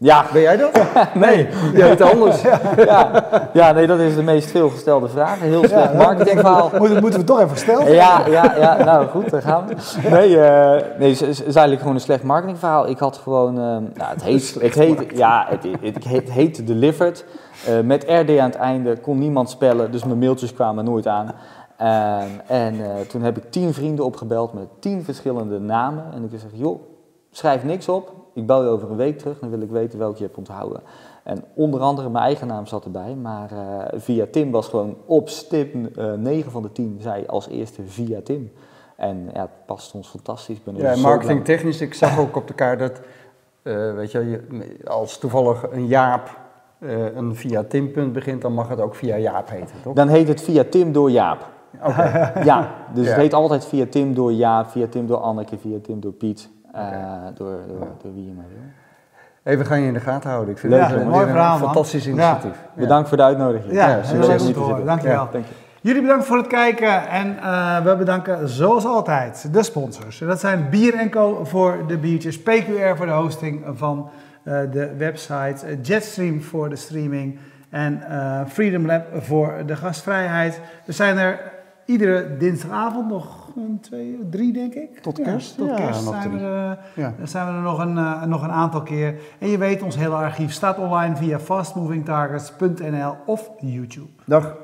Ja, 0.03 0.25
Ben 0.33 0.43
jij 0.43 0.57
dat? 0.57 0.81
nee. 1.15 1.49
Jij 1.75 1.89
heet 1.89 2.01
anders. 2.01 2.43
Ja, 2.77 3.25
ja, 3.53 3.73
nee, 3.73 3.87
dat 3.87 3.99
is 3.99 4.15
de 4.15 4.23
meest 4.23 4.51
veelgestelde 4.51 5.09
vraag. 5.09 5.41
Een 5.41 5.49
heel 5.49 5.65
slecht 5.65 5.95
marketingverhaal. 5.95 6.71
Moeten, 6.79 7.01
moeten 7.01 7.21
we 7.21 7.27
toch 7.27 7.41
even 7.41 7.57
stellen? 7.57 7.93
Ja, 7.93 8.27
ja, 8.27 8.55
ja, 8.57 8.85
nou 8.85 9.09
goed, 9.09 9.31
daar 9.31 9.43
gaan 9.43 9.67
we. 9.67 9.75
Nee, 10.11 10.41
eh, 10.41 10.99
nee 10.99 11.11
het 11.11 11.21
is, 11.21 11.43
eigenlijk 11.43 11.81
gewoon 11.81 11.95
een 11.95 12.01
slecht 12.01 12.23
marketingverhaal. 12.23 12.89
Ik 12.89 12.99
had 12.99 13.17
gewoon, 13.17 13.55
eh, 13.55 13.63
nou, 13.95 14.13
het 14.13 14.23
heet, 14.23 14.57
het 14.61 14.75
heet, 14.75 15.05
ja, 15.15 15.47
het, 15.49 15.67
het, 15.81 16.05
het 16.05 16.31
heet 16.31 16.67
Delivered. 16.67 17.25
Eh, 17.67 17.81
met 17.81 18.05
RD 18.05 18.39
aan 18.39 18.51
het 18.51 18.55
einde 18.55 18.97
kon 18.97 19.19
niemand 19.19 19.51
spellen, 19.51 19.91
dus 19.91 20.05
mijn 20.05 20.19
mailtjes 20.19 20.55
kwamen 20.55 20.85
nooit 20.85 21.07
aan. 21.07 21.35
En 22.47 22.75
toen 23.09 23.23
heb 23.23 23.37
ik 23.37 23.51
tien 23.51 23.75
vrienden 23.75 24.05
opgebeld 24.05 24.53
met 24.53 24.67
tien 24.79 25.05
verschillende 25.05 25.59
namen. 25.59 26.05
En 26.15 26.25
ik 26.25 26.31
zeg, 26.31 26.51
joh, 26.53 26.81
schrijf 27.31 27.65
niks 27.65 27.89
op. 27.89 28.20
Ik 28.35 28.47
bel 28.47 28.63
je 28.63 28.69
over 28.69 28.91
een 28.91 28.97
week 28.97 29.19
terug, 29.19 29.39
dan 29.39 29.51
wil 29.51 29.61
ik 29.61 29.71
weten 29.71 29.99
welke 29.99 30.19
je 30.19 30.25
hebt 30.25 30.37
onthouden. 30.37 30.81
En 31.25 31.45
onder 31.55 31.81
andere 31.81 32.09
mijn 32.11 32.25
eigen 32.25 32.47
naam 32.47 32.67
zat 32.67 32.85
erbij, 32.85 33.15
maar 33.15 33.51
eh, 33.53 33.99
via 34.01 34.27
Tim 34.31 34.51
was 34.51 34.69
gewoon 34.69 34.97
op 35.07 35.29
stip 35.29 35.97
eh 35.97 36.13
9 36.13 36.51
van 36.51 36.63
de 36.63 36.73
10 36.73 36.99
zei 37.01 37.27
als 37.27 37.49
eerste 37.49 37.83
via 37.87 38.21
Tim. 38.25 38.53
En 38.97 39.31
ja, 39.35 39.41
het 39.41 39.51
past 39.67 39.95
ons 39.95 40.09
fantastisch. 40.09 40.63
Ben 40.63 40.77
Ja, 40.77 40.95
zo 40.95 41.03
marketing 41.03 41.43
blij 41.43 41.57
technisch. 41.57 41.81
Ik 41.81 41.95
zag 41.95 42.19
ook 42.19 42.37
op 42.37 42.47
de 42.47 42.55
kaart 42.55 42.79
dat, 42.79 43.01
eh, 43.63 43.95
weet 43.95 44.11
je, 44.13 44.41
als 44.87 45.19
toevallig 45.19 45.65
een 45.71 45.87
Jaap 45.87 46.39
een 47.15 47.35
via 47.37 47.63
Tim-punt 47.63 48.13
begint, 48.13 48.43
dan 48.43 48.53
mag 48.55 48.69
het 48.69 48.81
ook 48.81 48.95
via 48.95 49.17
Jaap 49.19 49.49
heten, 49.51 49.75
toch? 49.83 49.95
Dan 49.95 50.09
heet 50.09 50.29
het 50.29 50.41
via 50.43 50.65
Tim 50.71 50.93
door 50.93 51.11
Jaap. 51.11 51.47
Oké. 51.85 52.33
Ja, 52.45 52.75
dus 52.95 53.05
Ja. 53.05 53.11
het 53.11 53.21
heet 53.21 53.35
altijd 53.35 53.65
via 53.65 53.87
Tim 53.91 54.15
door 54.15 54.33
Jaap, 54.33 54.69
via 54.69 54.87
Tim 54.87 55.07
door 55.07 55.17
Anneke, 55.17 55.59
via 55.59 55.79
Tim 55.83 56.01
door 56.01 56.13
Piet, 56.13 56.49
eh, 56.73 56.83
door, 57.35 57.59
door, 57.69 57.89
door 58.03 58.15
wie 58.15 58.25
je 58.27 58.33
maar 58.33 58.45
wil. 58.49 59.57
We 59.59 59.65
gaan 59.65 59.81
je 59.81 59.87
in 59.87 59.93
de 59.95 60.01
gaten 60.01 60.31
houden. 60.31 60.55
Ik 60.55 60.61
vind 60.61 60.73
Leuk, 60.73 60.83
het 60.83 60.93
weer 60.93 61.07
Mooi 61.07 61.23
een 61.23 61.29
verhaal, 61.29 61.59
man. 61.59 61.65
fantastisch 61.69 62.07
initiatief. 62.07 62.57
Ja. 62.75 62.81
Bedankt 62.83 63.09
voor 63.09 63.17
de 63.17 63.23
uitnodiging. 63.23 63.73
Ja, 63.73 63.89
Ja, 63.89 63.95
heel 63.95 64.05
serieus. 64.05 64.29
erg 64.29 64.43
goed 64.43 64.53
te 64.53 64.59
horen. 64.61 64.85
Dankjewel. 64.87 65.29
Dank 65.33 65.47
je. 65.47 65.53
Jullie 65.83 66.03
bedankt 66.03 66.25
voor 66.25 66.37
het 66.37 66.47
kijken 66.47 67.09
en 67.09 67.39
eh, 67.39 67.85
we 67.85 67.97
bedanken 67.97 68.49
zoals 68.49 68.85
altijd 68.85 69.49
de 69.53 69.63
sponsors. 69.63 70.19
Dat 70.19 70.41
zijn 70.41 70.67
Bier 70.71 71.09
Co 71.09 71.45
voor 71.45 71.85
de 71.87 71.99
biertjes, 71.99 72.41
PQR 72.43 72.97
voor 72.97 73.07
de 73.07 73.13
hosting 73.13 73.65
van 73.73 74.11
eh, 74.43 74.59
de 74.73 74.97
website, 74.97 75.81
Jetstream 75.83 76.43
voor 76.43 76.69
de 76.69 76.77
streaming 76.77 77.39
en 77.71 78.03
eh, 78.09 78.41
Freedom 78.47 78.87
Lab 78.87 79.05
voor 79.23 79.55
de 79.67 79.77
gastvrijheid. 79.77 80.61
We 80.85 80.93
zijn 80.93 81.19
er 81.19 81.41
iedere 81.85 82.37
dinsdagavond 82.37 83.09
nog 83.09 83.40
een, 83.57 83.79
twee, 83.81 84.19
drie 84.31 84.53
denk 84.53 84.75
ik. 84.75 84.99
Tot 84.99 85.17
Ja, 85.17 85.25
kerst? 85.25 85.57
tot 85.57 85.69
Ja, 85.69 85.75
kerst 85.75 86.05
nog 86.05 86.15
zijn 86.15 86.33
we, 86.33 86.39
er, 86.39 86.79
Ja. 86.95 87.15
dan 87.19 87.29
zijn 87.29 87.47
we 87.47 87.53
er 87.53 87.61
nog 87.61 87.79
een, 87.79 87.99
eh, 87.99 88.23
nog 88.23 88.43
een 88.43 88.51
aantal 88.51 88.83
keer. 88.83 89.15
En 89.39 89.49
je 89.49 89.59
weet, 89.59 89.83
ons 89.83 89.97
hele 89.97 90.15
archief 90.15 90.53
staat 90.53 90.79
online 90.79 91.17
via 91.17 91.39
fastmovingtargets.nl 91.39 93.15
of 93.27 93.51
YouTube. 93.61 94.09
Dag. 94.27 94.57